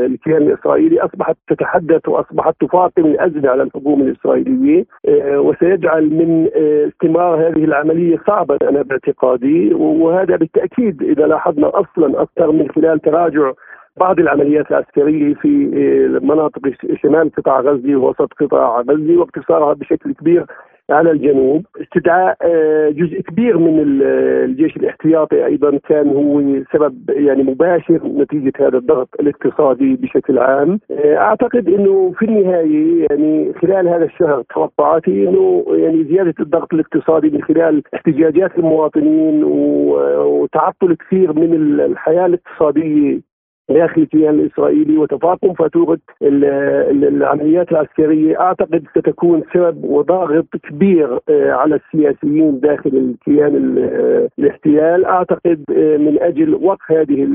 الكيان 0.05 0.41
الإسرائيلي 0.41 1.01
أصبحت 1.01 1.35
تتحدث 1.49 2.09
وأصبحت 2.09 2.55
تفاطم 2.61 3.05
الازمه 3.05 3.49
على 3.49 3.63
الحكومة 3.63 4.05
الإسرائيلية 4.05 4.85
آه، 5.07 5.39
وسيجعل 5.39 6.09
من 6.09 6.47
آه، 6.55 6.87
استمرار 6.87 7.47
هذه 7.47 7.63
العملية 7.63 8.17
صعبا 8.27 8.57
أنا 8.69 8.81
باعتقادي 8.81 9.73
وهذا 9.73 10.16
بالتأكيد 10.25 11.03
إذا 11.03 11.27
لاحظنا 11.27 11.71
أصلا 11.73 12.21
أكثر 12.21 12.51
من 12.51 12.71
خلال 12.71 12.99
تراجع 12.99 13.51
بعض 13.97 14.19
العمليات 14.19 14.71
العسكرية 14.71 15.33
في 15.33 15.71
آه، 15.73 16.25
مناطق 16.25 16.61
شمال 17.01 17.31
قطاع 17.37 17.59
غزة 17.59 17.95
ووسط 17.95 18.33
قطاع 18.33 18.81
غزة 18.81 19.17
واقتصارها 19.17 19.73
بشكل 19.73 20.13
كبير 20.13 20.45
على 20.89 21.11
الجنوب. 21.11 21.65
استدعاء 21.81 22.37
آه، 22.41 22.89
جزء 22.89 23.21
كبير 23.21 23.57
من 23.57 24.01
الجيش 24.01 24.77
الاحتياطي 24.77 25.45
أيضا 25.45 25.77
كان 25.89 26.07
هو 26.09 26.63
سبب 26.73 27.09
يعني 27.09 27.43
مباشر 27.43 28.01
نتيجة 28.05 28.53
هذا 28.59 28.77
الضغط 28.77 29.09
الاقتصادي 29.19 29.95
بشكل 29.95 30.39
عام. 30.39 30.79
آه، 30.91 31.17
أعتقد 31.17 31.67
إنه 31.69 32.13
في 32.19 32.25
النهاية 32.25 33.07
يعني 33.09 33.53
خلال 33.53 33.87
هذا 33.87 34.05
الشهر 34.05 34.43
توقعاتي 34.53 35.29
إنه 35.29 35.65
يعني 35.69 36.03
زيادة 36.03 36.33
الضغط 36.39 36.73
الاقتصادي 36.73 37.29
من 37.29 37.41
خلال 37.43 37.83
احتجاجات 37.93 38.57
المواطنين 38.57 39.43
وتعطل 39.43 40.95
كثير 40.95 41.33
من 41.33 41.53
الحياة 41.79 42.25
الاقتصادية 42.25 43.27
داخل 43.69 44.01
الكيان 44.01 44.39
الإسرائيلي 44.39 44.97
وتفاقم 44.97 45.53
فاتوره 45.53 45.99
العمليات 46.21 47.71
العسكرية. 47.71 48.39
أعتقد 48.39 48.83
ستكون 48.97 49.43
سبب 49.53 49.83
وضاغط 49.83 50.45
كبير 50.69 51.19
آه، 51.29 51.51
على 51.51 51.75
السياسيين 51.75 52.59
داخل 52.59 52.89
الكيان 52.93 53.77
آه، 53.77 54.29
الاحتلال. 54.39 55.05
أعتقد 55.05 55.63
آه، 55.77 55.97
من 55.97 56.17
أجل 56.21 56.53
وقف 56.55 56.91
هذه 56.91 57.27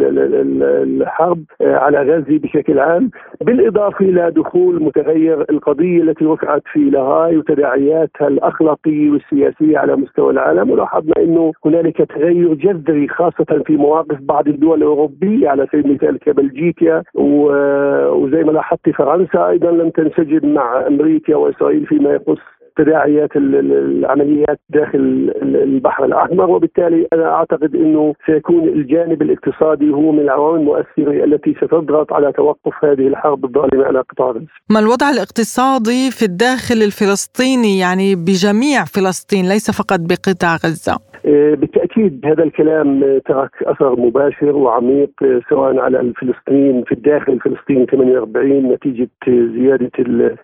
الحرب 0.82 1.44
على 1.60 1.98
غزة 2.02 2.38
بشكل 2.38 2.78
عام. 2.78 3.10
بالإضافة 3.40 4.04
إلى 4.04 4.30
دخول 4.30 4.82
متغير 4.82 5.40
القضية 5.50 6.02
التي 6.02 6.24
رفعت 6.24 6.62
في 6.72 6.80
لاهاي 6.80 7.36
وتداعياتها 7.36 8.28
الأخلاقية 8.28 9.10
والسياسية 9.10 9.78
على 9.78 9.96
مستوى 9.96 10.32
العالم 10.32 10.70
ولاحظنا 10.70 11.14
إنه 11.18 11.52
هنالك 11.64 11.96
تغير 11.96 12.54
جذري 12.54 13.08
خاصة 13.08 13.62
في 13.66 13.76
مواقف 13.76 14.18
بعض 14.20 14.48
الدول 14.48 14.78
الأوروبية 14.78 15.48
على 15.48 15.66
سبيل 15.72 15.86
المثال 15.86 16.18
كبلجيكا 16.26 17.02
وزي 17.14 18.42
ما 18.44 18.52
لاحظت 18.52 18.90
فرنسا 18.90 19.48
أيضا 19.48 19.70
لم 19.70 19.90
تنسجم 19.90 20.54
مع 20.54 20.86
أمريكا 20.86 21.36
وإسرائيل 21.36 21.86
فيما 21.86 22.10
يخص 22.10 22.40
تداعيات 22.76 23.30
العمليات 23.36 24.60
داخل 24.70 25.32
البحر 25.42 26.04
الأحمر 26.04 26.50
وبالتالي 26.50 27.06
أنا 27.12 27.34
أعتقد 27.34 27.74
إنه 27.74 28.14
سيكون 28.26 28.68
الجانب 28.68 29.22
الاقتصادي 29.22 29.90
هو 29.90 30.12
من 30.12 30.20
العوامل 30.20 30.60
المؤثرة 30.60 31.24
التي 31.24 31.54
ستضغط 31.54 32.12
على 32.12 32.32
توقف 32.32 32.84
هذه 32.84 33.08
الحرب 33.08 33.44
الظالمة 33.44 33.84
على 33.84 34.00
قطاع 34.00 34.30
غزة. 34.30 34.46
ما 34.70 34.78
الوضع 34.80 35.10
الاقتصادي 35.10 36.10
في 36.10 36.22
الداخل 36.22 36.82
الفلسطيني 36.82 37.78
يعني 37.78 38.14
بجميع 38.14 38.84
فلسطين 38.84 39.48
ليس 39.48 39.70
فقط 39.70 40.00
بقطاع 40.00 40.54
غزة؟ 40.64 40.98
آه، 41.26 41.54
بالتاكيد 41.96 42.26
هذا 42.26 42.44
الكلام 42.44 43.18
ترك 43.18 43.62
أثر 43.62 44.00
مباشر 44.00 44.56
وعميق 44.56 45.10
آه، 45.22 45.40
سواء 45.50 45.78
على 45.78 46.00
الفلسطينيين 46.00 46.84
في 46.84 46.92
الداخل 46.92 47.40
فلسطين 47.40 47.86
48 47.86 48.72
نتيجة 48.72 49.08
زيادة 49.28 49.90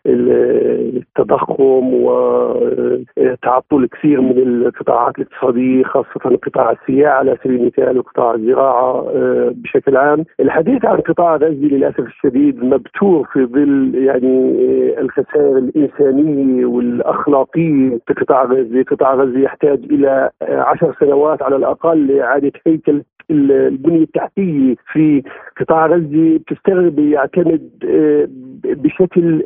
التضخم 0.07 1.95
وتعطل 1.95 3.87
كثير 3.87 4.21
من 4.21 4.39
القطاعات 4.39 5.19
الاقتصادية 5.19 5.85
خاصة 5.85 6.37
قطاع 6.47 6.71
السياحة 6.71 7.15
على 7.15 7.37
سبيل 7.45 7.61
المثال 7.61 7.99
وقطاع 7.99 8.35
الزراعة 8.35 9.09
آه، 9.15 9.53
بشكل 9.55 9.97
عام. 9.97 10.25
الحديث 10.41 10.85
عن 10.85 11.01
قطاع 11.01 11.37
غزة 11.37 11.49
للأسف 11.49 12.01
الشديد 12.01 12.65
مبتور 12.65 13.29
في 13.33 13.45
ظل 13.45 13.95
يعني 13.95 14.55
الخسائر 15.01 15.59
الإنسانية 15.59 16.67
والأخلاقية 16.67 17.99
في 18.07 18.15
قطاع 18.15 18.45
غزة، 18.45 18.83
قطاع 18.83 19.15
غزة 19.15 19.39
يحتاج 19.39 19.79
إلى 19.91 20.31
عشر 20.43 20.97
سنوات 21.01 21.38
على 21.43 21.57
الأقل 21.57 22.07
لإعادة 22.07 22.53
هيكل 22.67 23.03
البنية 23.31 24.03
التحتية 24.03 24.75
في 24.93 25.23
قطاع 25.61 25.87
غزة 25.87 26.37
بتستغرب 26.39 26.99
يعتمد 26.99 27.71
آه، 27.85 28.29
بشكل 28.65 29.43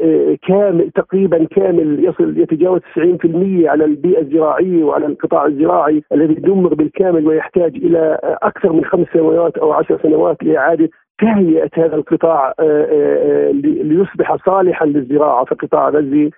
كامل 0.48 0.90
تقريبا 0.90 1.44
كامل 1.44 2.04
يصل 2.04 2.38
يتجاوز 2.38 2.80
90% 2.80 3.68
على 3.68 3.84
البيئة 3.84 4.20
الزراعية 4.20 4.84
وعلى 4.84 5.06
القطاع 5.06 5.46
الزراعي 5.46 6.02
الذي 6.12 6.34
دمر 6.34 6.74
بالكامل 6.74 7.26
ويحتاج 7.26 7.76
إلى 7.76 8.18
أكثر 8.42 8.72
من 8.72 8.84
خمس 8.84 9.06
سنوات 9.12 9.58
أو 9.58 9.72
عشر 9.72 9.98
سنوات 10.02 10.42
لإعادة 10.44 10.90
تهيئة 11.22 11.70
هذا 11.74 11.94
القطاع 11.96 12.54
آه، 12.60 12.62
آه، 12.62 13.48
آه، 13.48 13.52
ليصبح 13.82 14.36
صالحا 14.46 14.86
للزراعة 14.86 15.44
في 15.44 15.54
قطاع 15.54 15.88
غزة. 15.88 16.30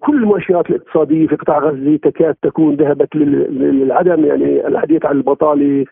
كل 0.00 0.16
المؤشرات 0.16 0.70
الاقتصادية 0.70 1.26
في 1.26 1.36
قطاع 1.36 1.58
غزة 1.58 1.96
تكاد 1.96 2.34
تكون 2.42 2.74
ذهبت 2.74 3.16
للعدم. 3.16 4.24
يعني 4.24 4.66
الحديث 4.66 5.06
عن 5.06 5.16
البطالة 5.16 5.84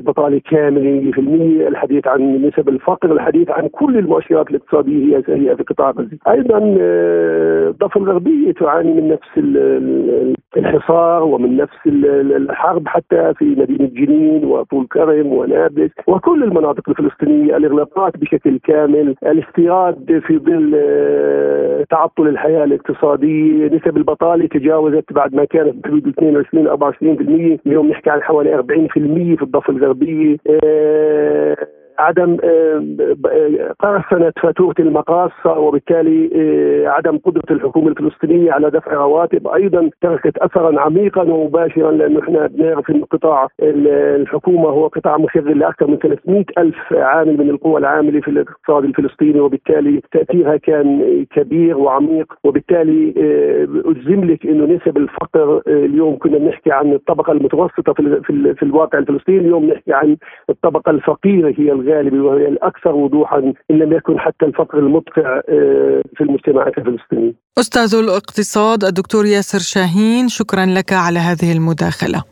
بطالة 0.00 0.40
كاملة 0.50 1.00
100% 1.00 1.68
الحديث 1.68 2.06
عن 2.06 2.42
نسب 2.42 2.68
الفقر 2.68 3.12
الحديث 3.12 3.50
عن 3.50 3.68
كل 3.68 3.98
المؤشرات 3.98 4.50
الاقتصادية 4.50 5.16
هي 5.16 5.22
سيئه 5.22 5.54
في 5.54 5.62
قطاع 5.62 5.90
غزة. 5.90 6.18
أيضا 6.28 6.58
الضفه 7.68 8.00
الغربية 8.00 8.52
تعاني 8.52 8.92
من 8.92 9.08
نفس 9.08 9.38
الحصار 10.56 11.22
ومن 11.22 11.56
نفس 11.56 11.86
الحرب 11.86 12.88
حتى 12.88 13.34
في 13.38 13.44
مدينة 13.44 13.90
جنين 13.92 14.44
وطول 14.44 14.86
كرم 14.86 15.26
ونابلس 15.26 15.90
وكل 16.06 16.42
المناطق 16.42 16.88
الفلسطينية. 16.88 17.41
الإغلاقات 17.44 18.16
بشكل 18.16 18.58
كامل 18.58 19.14
الاستيراد 19.22 20.22
في 20.26 20.38
ظل 20.38 20.72
آه، 20.74 21.84
تعطل 21.90 22.28
الحياة 22.28 22.64
الاقتصادية 22.64 23.66
نسب 23.66 23.96
البطالة 23.96 24.46
تجاوزت 24.46 25.12
بعد 25.12 25.34
ما 25.34 25.44
كانت 25.44 25.74
بحدود 25.84 26.08
22 26.08 26.68
24% 26.68 27.58
اليوم 27.66 27.88
نحكي 27.88 28.10
عن 28.10 28.22
حوالي 28.22 28.56
40% 28.56 29.36
في 29.36 29.42
الضفة 29.42 29.72
الغربية 29.72 30.36
آه، 30.64 31.56
عدم 32.02 32.36
قرصنة 33.78 34.32
فاتورة 34.42 34.74
المقاصة 34.78 35.58
وبالتالي 35.58 36.30
آه، 36.34 36.88
عدم 36.88 37.18
قدرة 37.18 37.42
الحكومة 37.50 37.88
الفلسطينية 37.88 38.52
على 38.52 38.70
دفع 38.70 38.92
رواتب. 38.92 39.48
أيضا 39.48 39.90
تركت 40.00 40.38
أثرا 40.38 40.80
عميقا 40.80 41.22
ومباشرا 41.22 41.90
لأنه 41.92 42.20
إحنا 42.20 42.46
بنعرف 42.46 42.90
أن 42.90 43.04
قطاع 43.04 43.48
الحكومة 43.62 44.68
هو 44.68 44.86
قطاع 44.86 45.16
مشغل 45.16 45.58
لأكثر 45.58 45.86
من 45.86 45.96
300 45.96 46.44
ألف 46.58 46.92
عامل 46.92 47.38
من 47.38 47.50
القوى 47.50 47.80
العاملة 47.80 48.20
في 48.20 48.28
الاقتصاد 48.28 48.84
الفلسطيني 48.84 49.40
وبالتالي 49.40 50.00
تأثيرها 50.12 50.56
كان 50.56 51.24
كبير 51.30 51.78
وعميق. 51.78 52.34
وبالتالي 52.44 53.14
آه، 53.18 53.90
أجزم 53.90 54.24
لك 54.24 54.46
أنه 54.46 54.64
نسب 54.64 54.96
الفقر 54.96 55.56
آه، 55.56 55.60
اليوم 55.66 56.18
كنا 56.18 56.38
بنحكي 56.38 56.72
عن 56.72 56.92
الطبقة 56.92 57.32
المتوسطة 57.32 57.92
في, 57.92 58.62
الواقع 58.62 58.98
الفلسطيني 58.98 59.38
اليوم 59.38 59.64
نحكي 59.64 59.92
عن 59.92 60.16
الطبقة 60.50 60.90
الفقيرة 60.90 61.54
هي 61.58 61.72
الغالبة 61.92 62.24
وهي 62.24 62.48
الأكثر 62.48 62.94
وضوحا 62.94 63.38
إن 63.70 63.78
لم 63.78 63.92
يكن 63.92 64.18
حتى 64.18 64.44
الفقر 64.46 64.78
المدقع 64.78 65.40
آه، 65.48 66.02
في 66.16 66.20
المجتمعات 66.20 66.78
الفلسطينية. 66.78 67.32
أستاذ 67.58 67.94
الاقتصاد 67.94 68.84
الدكتور 68.84 69.26
ياسر 69.26 69.58
شاهين 69.58 70.28
شكرا 70.28 70.66
لك 70.66 70.92
على 70.92 71.18
هذه 71.18 71.52
المداخلة. 71.52 72.22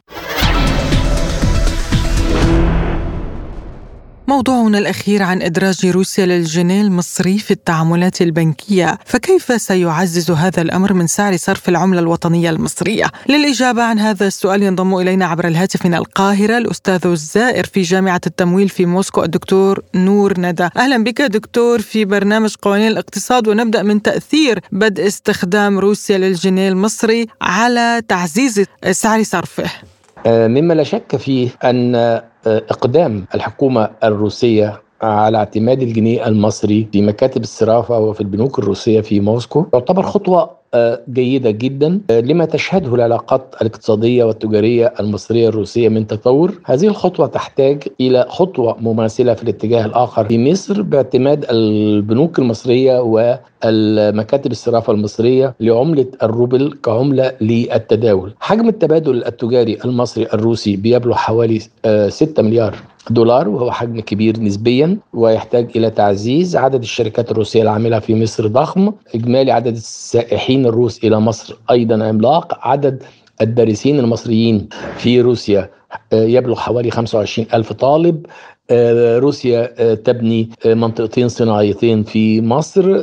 موضوعنا 4.31 4.79
الأخير 4.79 5.23
عن 5.23 5.43
إدراج 5.43 5.87
روسيا 5.87 6.27
للجنيه 6.27 6.83
المصري 6.83 7.39
في 7.39 7.51
التعاملات 7.51 8.23
البنكية. 8.23 8.99
فكيف 9.07 9.63
سيعزز 9.63 10.31
هذا 10.31 10.63
الأمر 10.63 10.93
من 10.93 11.07
سعر 11.07 11.37
صرف 11.37 11.69
العملة 11.69 12.01
الوطنية 12.01 12.51
المصرية؟ 12.51 13.05
للإجابة 13.29 13.83
عن 13.83 13.99
هذا 13.99 14.27
السؤال 14.27 14.63
ينضم 14.63 14.95
إلينا 14.97 15.27
عبر 15.27 15.47
الهاتف 15.47 15.87
من 15.87 15.95
القاهرة 15.95 16.59
الأستاذ 16.59 17.07
الزائر 17.07 17.65
في 17.65 17.83
جامعة 17.83 18.21
التمويل 18.27 18.69
في 18.69 18.87
موسكو 18.87 19.23
الدكتور 19.23 19.83
نور 19.95 20.41
ندى. 20.41 20.69
أهلا 20.77 21.05
بك 21.05 21.23
دكتور 21.23 21.81
في 21.81 22.05
برنامج 22.05 22.55
قوانين 22.63 22.89
الاقتصاد 22.89 23.49
ونبدأ 23.49 23.83
من 23.83 24.03
تأثير 24.03 24.61
بدء 24.73 25.07
استخدام 25.07 25.79
روسيا 25.79 26.19
للجنيه 26.19 26.69
المصري 26.69 27.27
على 27.41 28.03
تعزيز 28.09 28.65
سعر 28.91 29.23
صرفه. 29.23 29.71
مما 30.27 30.75
لا 30.75 30.83
شك 30.83 31.17
فيه 31.17 31.51
أن 31.65 31.95
آه، 31.95 32.25
إقدام 32.47 33.25
الحكومة 33.35 33.91
الروسية 34.05 34.81
على 35.03 35.39
اعتماد 35.39 35.83
الجنيه 35.83 36.27
المصري 36.27 36.89
في 36.93 37.03
مكاتب 37.03 37.43
الصرافة 37.43 37.99
وفي 37.99 38.21
البنوك 38.21 38.59
الروسية 38.59 39.01
في 39.01 39.21
موسكو. 39.21 39.67
يعتبر 39.75 40.03
خطوة 40.03 40.61
آه، 40.75 41.01
جيدة 41.13 41.51
جدا 41.51 42.01
لما 42.11 42.45
تشهده 42.45 42.95
العلاقات 42.95 43.55
الاقتصادية 43.63 44.25
والتجارية 44.25 44.95
المصرية 45.01 45.49
الروسية 45.49 45.89
من 45.89 46.07
تطور. 46.07 46.61
هذه 46.65 46.87
الخطوة 46.87 47.27
تحتاج 47.27 47.83
إلى 48.01 48.27
خطوة 48.29 48.77
مماثلة 48.81 49.35
في 49.35 49.43
الاتجاه 49.43 49.87
الآخر 49.87 50.25
في 50.25 50.51
مصر 50.51 50.83
باعتماد 50.83 51.47
البنوك 51.51 52.39
المصرية 52.39 53.01
والمكاتب 53.01 54.51
الصرافة 54.51 54.93
المصرية 54.93 55.55
لعملة 55.61 56.07
الروبل 56.23 56.79
كعملة 56.85 57.33
للتداول. 57.41 58.35
حجم 58.41 58.69
التبادل 58.69 59.25
التجاري 59.25 59.79
المصري 59.85 60.27
الروسي 60.35 60.77
بيبلغ 60.77 61.15
حوالي 61.15 61.59
6 61.59 62.41
آه، 62.41 62.43
مليار 62.43 62.75
دولار 63.11 63.49
وهو 63.49 63.71
حجم 63.71 64.01
كبير 64.01 64.41
نسبيا 64.41 64.99
ويحتاج 65.13 65.71
إلى 65.77 65.91
تعزيز 65.91 66.57
عدد 66.57 66.83
الشركات 66.83 67.31
الروسية 67.31 67.63
العاملة 67.63 67.99
في 67.99 68.23
مصر 68.23 68.47
ضخم 68.47 68.93
إجمالي 69.15 69.53
عدد 69.53 69.75
السائحين 69.77 70.67
الروس 70.67 71.05
إلى 71.05 71.21
مصر 71.21 71.57
أيضا 71.71 72.05
عملاق 72.05 72.59
عدد 72.69 73.03
الدارسين 73.41 73.99
المصريين 73.99 74.69
في 74.97 75.21
روسيا 75.21 75.71
آه، 76.13 76.25
يبلغ 76.25 76.57
حوالي 76.57 76.91
25 76.91 77.49
ألف 77.55 77.73
طالب 77.73 78.27
آه، 78.71 79.19
روسيا 79.19 79.75
آه، 79.79 79.95
تبني 79.95 80.51
منطقتين 80.67 81.29
صناعيتين 81.29 82.03
في 82.03 82.41
مصر 82.41 83.03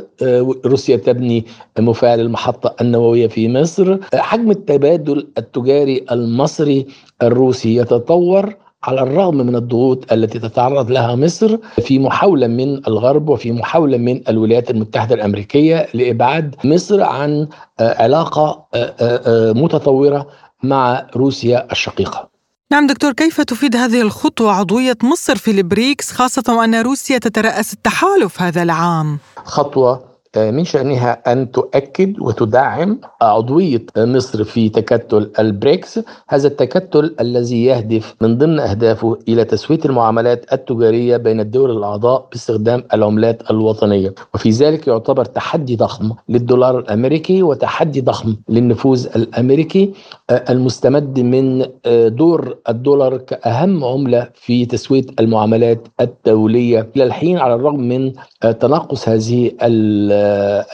روسيا 0.66 0.96
تبني 0.96 1.44
مفاعل 1.78 2.20
المحطة 2.20 2.74
النووية 2.80 3.26
في 3.26 3.48
مصر. 3.48 3.96
حجم 4.14 4.50
التبادل 4.50 5.28
التجاري 5.38 6.04
المصري 6.12 6.86
الروسي 7.22 7.76
يتطور. 7.76 8.54
على 8.84 9.02
الرغم 9.02 9.36
من 9.36 9.56
الضغوط 9.56 10.12
التي 10.12 10.38
تتعرض 10.38 10.90
لها 10.90 11.14
مصر 11.14 11.58
في 11.82 11.98
محاولة 11.98 12.46
من 12.46 12.86
الغرب 12.86 13.28
وفي 13.28 13.52
محاولة 13.52 13.98
من 13.98 14.28
الولايات 14.28 14.70
المتحدة 14.70 15.14
الأمريكية 15.14 15.88
لإبعاد 15.94 16.56
مصر 16.64 17.02
عن 17.02 17.48
آه، 17.80 18.02
علاقة 18.02 18.66
آه، 18.74 18.94
آه، 19.00 19.52
متطورة 19.52 20.26
مع 20.62 21.06
روسيا 21.16 21.72
الشقيقة 21.72 22.28
نعم 22.70 22.86
دكتور 22.86 23.12
كيف 23.12 23.40
تفيد 23.40 23.76
هذه 23.76 24.00
الخطوة 24.00 24.52
عضوية 24.52 24.96
مصر 25.02 25.36
في 25.36 25.50
البريكس 25.50 26.12
خاصة 26.12 26.56
وأن 26.56 26.74
روسيا 26.74 27.18
تترأس 27.18 27.72
التحالف 27.72 28.42
هذا 28.42 28.62
العام؟ 28.62 29.18
خطوة 29.44 30.07
من 30.36 30.64
شأنها 30.64 31.32
أن 31.32 31.50
تؤكد 31.50 32.20
وتدعم 32.20 33.00
عضوية 33.22 33.86
مصر 33.96 34.44
في 34.44 34.68
تكتل 34.68 35.30
البريكس. 35.38 36.00
هذا 36.28 36.48
التكتل 36.48 37.14
الذي 37.20 37.64
يهدف 37.64 38.14
من 38.20 38.38
ضمن 38.38 38.60
أهدافه 38.60 39.18
إلى 39.28 39.44
تسوية 39.44 39.80
المعاملات 39.84 40.52
التجارية 40.52 41.16
بين 41.16 41.40
الدول 41.40 41.70
الأعضاء 41.70 42.28
باستخدام 42.32 42.84
العملات 42.94 43.50
الوطنية. 43.50 44.14
وفي 44.34 44.50
ذلك 44.50 44.88
يعتبر 44.88 45.24
تحدي 45.24 45.76
ضخم 45.76 46.12
للدولار 46.28 46.78
الأمريكي 46.78 47.42
وتحدي 47.42 48.00
ضخم 48.00 48.36
للنفوذ 48.48 49.06
الأمريكي 49.16 49.92
المستمد 50.30 51.20
من 51.20 51.66
دور 52.06 52.56
الدولار 52.68 53.16
كأهم 53.16 53.84
عملة 53.84 54.28
في 54.34 54.66
تسوية 54.66 55.06
المعاملات 55.20 55.88
الدولية. 56.00 56.88
إلى 56.96 57.04
الحين 57.04 57.38
على 57.38 57.54
الرغم 57.54 57.80
من 57.80 58.12
تناقص 58.60 59.08
هذه 59.08 59.50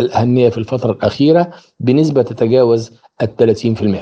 الأهمية 0.01 0.49
في 0.49 0.59
الفترة 0.59 0.93
الأخيرة 0.93 1.51
بنسبة 1.81 2.23
تتجاوز 2.23 2.93
ال 3.23 3.57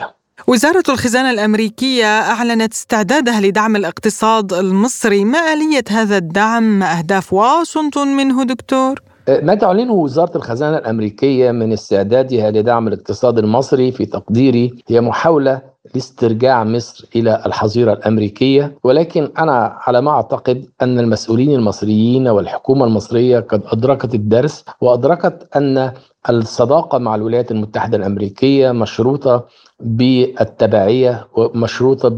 30%. 0.07 0.23
وزارة 0.47 0.83
الخزانة 0.89 1.31
الأمريكية 1.31 2.05
أعلنت 2.21 2.73
استعدادها 2.73 3.41
لدعم 3.41 3.77
الاقتصاد 3.77 4.53
المصري 4.53 5.25
ما 5.25 5.53
آلية 5.53 5.85
هذا 5.91 6.17
الدعم 6.17 6.63
ما 6.63 6.99
أهداف 6.99 7.33
واشنطن 7.33 8.09
منه 8.09 8.45
دكتور؟ 8.45 9.03
ما 9.29 9.55
تعلنه 9.55 9.93
وزارة 9.93 10.37
الخزانة 10.37 10.79
الأمريكية 10.79 11.51
من 11.51 11.73
استعدادها 11.73 12.51
لدعم 12.51 12.89
الاقتصاد 12.89 13.39
المصري 13.39 13.93
في 13.93 14.07
تقديري 14.07 14.75
هي 14.89 15.01
محاولة 15.01 15.72
لاسترجاع 15.95 16.65
مصر 16.65 17.05
إلى 17.17 17.43
الحظيرة 17.47 17.93
الأمريكية 17.93 18.79
ولكن 18.85 19.31
أنا 19.39 19.77
على 19.81 20.01
ما 20.01 20.11
أعتقد 20.11 20.67
أن 20.83 20.99
المسؤولين 20.99 21.55
المصريين 21.55 22.29
والحكومة 22.29 22.85
المصرية 22.85 23.41
قد 23.41 23.63
أدركت 23.67 24.15
الدرس 24.15 24.65
وأدركت 24.81 25.49
أن 25.57 25.93
الصداقة 26.31 26.99
مع 26.99 27.15
الولايات 27.15 27.51
المتحدة 27.51 27.97
الأمريكية 27.97 28.73
مشروطة 28.73 29.47
بالتبعية 29.81 31.29
ومشروطة 31.37 32.09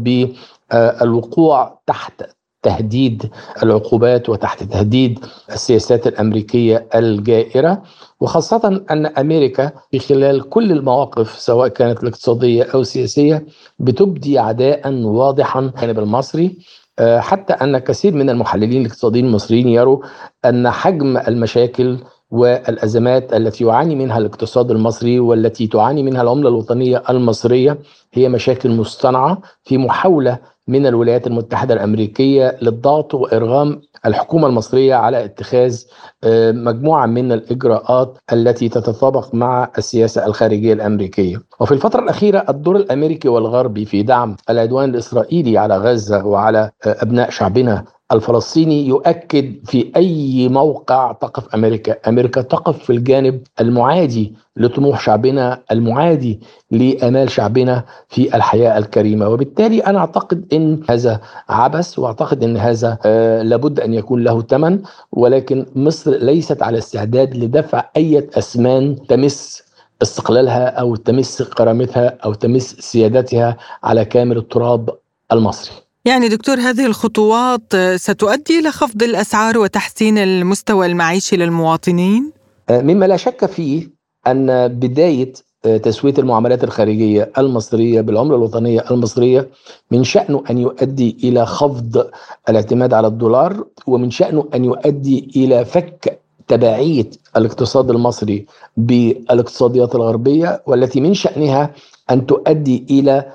بالوقوع 0.71 1.79
تحت 1.87 2.23
تهديد 2.65 3.29
العقوبات 3.63 4.29
وتحت 4.29 4.63
تهديد 4.63 5.25
السياسات 5.51 6.07
الأمريكية 6.07 6.87
الجائرة 6.95 7.83
وخاصة 8.19 8.83
أن 8.91 9.05
أمريكا 9.05 9.71
في 9.91 9.99
خلال 9.99 10.49
كل 10.49 10.71
المواقف 10.71 11.39
سواء 11.39 11.67
كانت 11.67 12.03
الاقتصادية 12.03 12.63
أو 12.73 12.81
السياسية 12.81 13.45
بتبدي 13.79 14.39
عداء 14.39 14.93
واضحا 14.93 15.59
الجانب 15.59 15.99
المصري. 15.99 16.57
آه، 16.99 17.19
حتى 17.19 17.53
أن 17.53 17.77
كثير 17.77 18.13
من 18.13 18.29
المحللين 18.29 18.81
الاقتصاديين 18.81 19.25
المصريين 19.25 19.67
يروا 19.67 19.99
أن 20.45 20.69
حجم 20.69 21.17
المشاكل 21.17 21.97
والأزمات 22.31 23.33
التي 23.33 23.63
يعاني 23.65 23.95
منها 23.95 24.17
الاقتصاد 24.17 24.71
المصري 24.71 25.19
والتي 25.19 25.67
تعاني 25.67 26.03
منها 26.03 26.21
العملة 26.21 26.49
الوطنية 26.49 27.03
المصرية 27.09 27.77
هي 28.13 28.29
مشاكل 28.29 28.71
مصطنعة 28.71 29.41
في 29.63 29.77
محاولة 29.77 30.39
من 30.67 30.85
الولايات 30.87 31.27
المتحدة 31.27 31.73
الأمريكية 31.73 32.57
للضغط 32.61 33.13
وإرغام 33.13 33.81
الحكومة 34.05 34.47
المصرية 34.47 34.95
على 34.95 35.25
اتخاذ 35.25 35.81
آه، 36.23 36.51
مجموعة 36.51 37.05
من 37.05 37.31
الإجراءات 37.31 38.17
التي 38.33 38.69
تتطابق 38.69 39.35
مع 39.35 39.71
السياسة 39.77 40.25
الخارجية 40.25 40.73
الأمريكية. 40.73 41.41
وفي 41.59 41.71
الفترة 41.71 42.03
الأخيرة 42.03 42.45
الدور 42.49 42.75
الأمريكي 42.75 43.27
والغربي 43.29 43.85
في 43.85 44.03
دعم 44.03 44.35
العدوان 44.49 44.89
الإسرائيلي 44.89 45.57
على 45.57 45.77
غزة 45.77 46.25
وعلى 46.25 46.71
آه، 46.85 46.95
أبناء 47.01 47.29
شعبنا 47.29 47.85
الفلسطيني 48.11 48.87
يؤكد 48.87 49.65
في 49.65 49.91
أي 49.95 50.47
موقع 50.49 51.11
تقف 51.11 51.55
أمريكا، 51.55 52.09
أمريكا 52.09 52.41
تقف 52.41 52.83
في 52.83 52.89
الجانب 52.89 53.41
المعادي 53.61 54.33
لطموح 54.57 55.01
شعبنا، 55.01 55.61
المعادي 55.71 56.39
لأمال 56.71 57.29
شعبنا 57.31 57.83
في 58.09 58.35
الحياة 58.35 58.77
الكريمة، 58.77 59.29
وبالتالي 59.29 59.79
أنا 59.79 59.99
أعتقد 59.99 60.45
إن 60.53 60.79
هذا 60.89 61.21
عبث 61.49 61.99
وأعتقد 61.99 62.43
إن 62.43 62.57
هذا 62.57 62.97
آه 63.05 63.41
لابد 63.41 63.79
أن 63.79 63.93
يكون 63.93 64.23
له 64.23 64.41
ثمن. 64.41 64.81
ولكن 65.11 65.65
مصر 65.75 66.11
ليست 66.11 66.63
على 66.63 66.77
استعداد 66.77 67.37
لدفع 67.37 67.89
أي 67.97 68.17
اثمان 68.37 69.07
تمس 69.07 69.63
استقلالها 70.01 70.67
أو 70.67 70.95
تمس 70.95 71.41
كرامتها 71.43 72.17
أو 72.25 72.33
تمس 72.33 72.75
سيادتها 72.79 73.57
على 73.83 74.05
كامل 74.05 74.37
التراب 74.37 74.89
المصري. 75.31 75.84
يعني 76.05 76.27
دكتور 76.27 76.59
هذه 76.59 76.85
الخطوات 76.85 77.75
ستؤدي 77.95 78.59
إلى 78.59 78.71
خفض 78.71 79.03
الأسعار 79.03 79.57
وتحسين 79.57 80.17
المستوى 80.17 80.85
المعيشي 80.85 81.37
للمواطنين؟ 81.37 82.31
آه، 82.69 82.81
مما 82.81 83.05
لا 83.05 83.17
شك 83.17 83.45
فيه 83.45 83.89
أن 84.27 84.67
بداية 84.67 85.33
آه، 85.65 85.77
تسوية 85.77 86.13
المعاملات 86.17 86.63
الخارجية 86.63 87.31
المصرية 87.37 88.01
بالعملة 88.01 88.35
الوطنية 88.35 88.85
المصرية 88.91 89.49
من 89.91 90.03
شانه 90.03 90.43
أن 90.49 90.57
يؤدي 90.57 91.17
إلى 91.23 91.45
خفض 91.45 92.09
الاعتماد 92.49 92.93
على 92.93 93.07
الدولار 93.07 93.65
ومن 93.87 94.11
شانه 94.11 94.49
أن 94.53 94.65
يؤدي 94.65 95.31
إلى 95.35 95.65
فك 95.65 96.19
تبعية 96.47 97.09
الاقتصاد 97.37 97.89
المصري 97.89 98.45
بالاقتصاديات 98.77 99.95
الغربية 99.95 100.61
والتي 100.65 101.01
من 101.01 101.13
شأنها 101.13 101.73
أن 102.11 102.25
تؤدي 102.25 102.85
إلى 102.89 103.31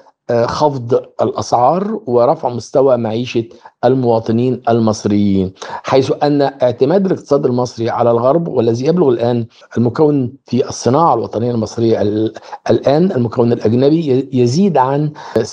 خفض 0.46 1.02
الأسعار 1.22 2.00
ورفع 2.06 2.48
مستوى 2.48 2.96
معيشة 2.96 3.44
المواطنين 3.84 4.62
المصريين 4.68 5.52
حيث 5.82 6.12
أن 6.22 6.42
اعتماد 6.42 7.06
الاقتصاد 7.06 7.46
المصري 7.46 7.90
على 7.90 8.10
الغرب 8.10 8.48
والذي 8.48 8.86
يبلغ 8.86 9.08
الآن 9.08 9.46
المكون 9.78 10.32
في 10.44 10.68
الصناعة 10.68 11.14
الوطنية 11.14 11.50
المصرية 11.50 12.02
الآن 12.70 13.12
المكون 13.12 13.52
الأجنبي 13.52 14.28
يزيد 14.32 14.76
عن 14.76 15.12
70% 15.38 15.44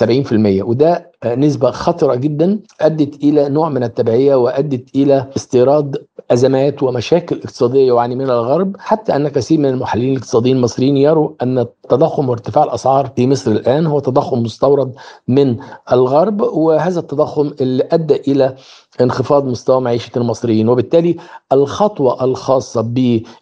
وده 0.62 1.12
نسبة 1.26 1.72
خطرة 1.72 2.16
جدا 2.16 2.60
أدت 2.82 3.24
إلى 3.24 3.50
نوع 3.50 3.70
من 3.70 3.84
التبعية 3.84 4.36
وأدت 4.36 4.96
إلى 4.96 5.28
استيراد 5.36 5.98
أزمات 6.32 6.84
ومشاكل 6.84 7.36
اقتصادية 7.44 7.88
يعاني 7.88 8.16
منها 8.16 8.34
الغرب 8.34 8.76
حتى 8.80 9.16
أن 9.16 9.28
كثير 9.28 9.60
من 9.60 9.66
المحللين 9.70 10.12
الاقتصاديين 10.12 10.58
المصريين 10.58 10.98
يروا 10.98 11.30
أن 11.42 11.60
التضخم 11.60 12.30
وارتفاع 12.30 12.64
الأسعار 12.64 13.12
في 13.16 13.28
مصر 13.28 13.52
الآن 13.52 13.86
هو 13.88 14.00
تضخم 14.00 14.44
مستورد 14.44 14.94
من 15.28 15.58
الغرب 15.92 16.42
وهذا 16.42 17.00
التضخم 17.00 17.52
اللي 17.62 17.88
أدى 17.92 18.16
إلى 18.16 18.56
انخفاض 19.02 19.46
مستوى 19.46 19.82
معيشة 19.82 20.12
المصريين 20.18 20.70
وبالتالي 20.70 21.16
الخطوة 21.52 22.24
الخاصة 22.24 22.82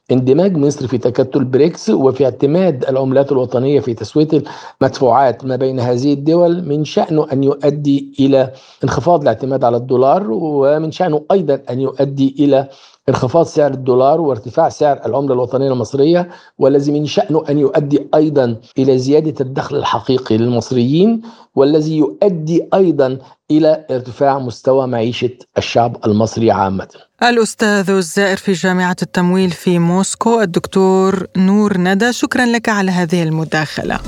باندماج 0.10 0.58
مصر 0.58 0.88
في 0.88 0.98
تكتل 0.98 1.44
بريكس 1.44 1.89
وفي 1.89 2.26
اعتماد 2.26 2.86
العملات 2.86 3.32
الوطنية 3.32 3.80
في 3.80 3.94
تسوية 3.94 4.28
المدفوعات 4.82 5.46
ما 5.46 5.56
بين 5.56 5.80
هذه 5.80 6.13
الدول 6.13 6.68
من 6.68 6.86
شأنه 6.86 7.28
أن 7.34 7.44
يؤدي 7.44 8.13
إلى 8.20 8.52
انخفاض 8.84 9.22
الاعتماد 9.22 9.63
على 9.63 9.78
الدولار 9.78 10.32
ومن 10.32 10.91
شأنه 10.91 11.22
أيضا 11.32 11.62
أن 11.70 11.82
يؤدي 11.82 12.36
إلى 12.39 12.68
انخفاض 13.10 13.46
سعر 13.46 13.72
الدولار 13.72 14.22
وارتفاع 14.22 14.70
سعر 14.70 15.06
العملة 15.06 15.34
الوطنية 15.34 15.72
المصرية 15.72 16.30
والذي 16.58 16.91
من 16.91 17.06
شأنه 17.06 17.44
أن 17.50 17.60
يؤدي 17.60 18.08
أيضا 18.15 18.56
إلى 18.78 18.98
زيادة 18.98 19.36
الدخل 19.41 19.76
الحقيقي 19.76 20.38
للمصريين 20.38 21.22
والذي 21.56 21.98
يؤدي 21.98 22.68
أيضا 22.74 23.18
إلى 23.52 23.86
ارتفاع 23.91 24.39
مستوى 24.39 24.88
معيشة 24.88 25.38
الشعب 25.58 25.98
المصري 26.06 26.52
عامة. 26.52 26.88
الأستاذ 27.24 27.89
الزائر 27.89 28.38
في 28.38 28.52
جامعة 28.52 28.96
التمويل 29.02 29.50
في 29.52 29.80
موسكو 29.80 30.41
الدكتور 30.41 31.28
نور 31.38 31.78
ندى 31.78 32.13
شكرا 32.13 32.46
لك 32.46 32.70
على 32.70 32.91
هذه 32.91 33.24
المداخلة. 33.24 34.00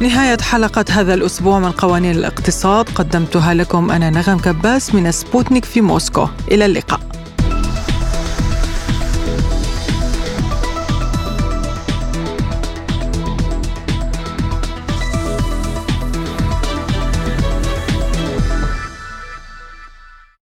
نهاية 0.00 0.38
حلقة 0.38 0.84
هذا 0.90 1.14
الأسبوع 1.14 1.58
من 1.58 1.70
قوانين 1.70 2.10
الاقتصاد. 2.10 2.88
قدمتها 2.88 3.54
لكم 3.54 3.90
أنا 3.90 4.10
نغم 4.10 4.38
كباس 4.38 4.94
من 4.94 5.12
سبوتنيك 5.12 5.64
في 5.64 5.80
موسكو. 5.80 6.28
إلى 6.50 6.66
اللقاء. 6.66 7.00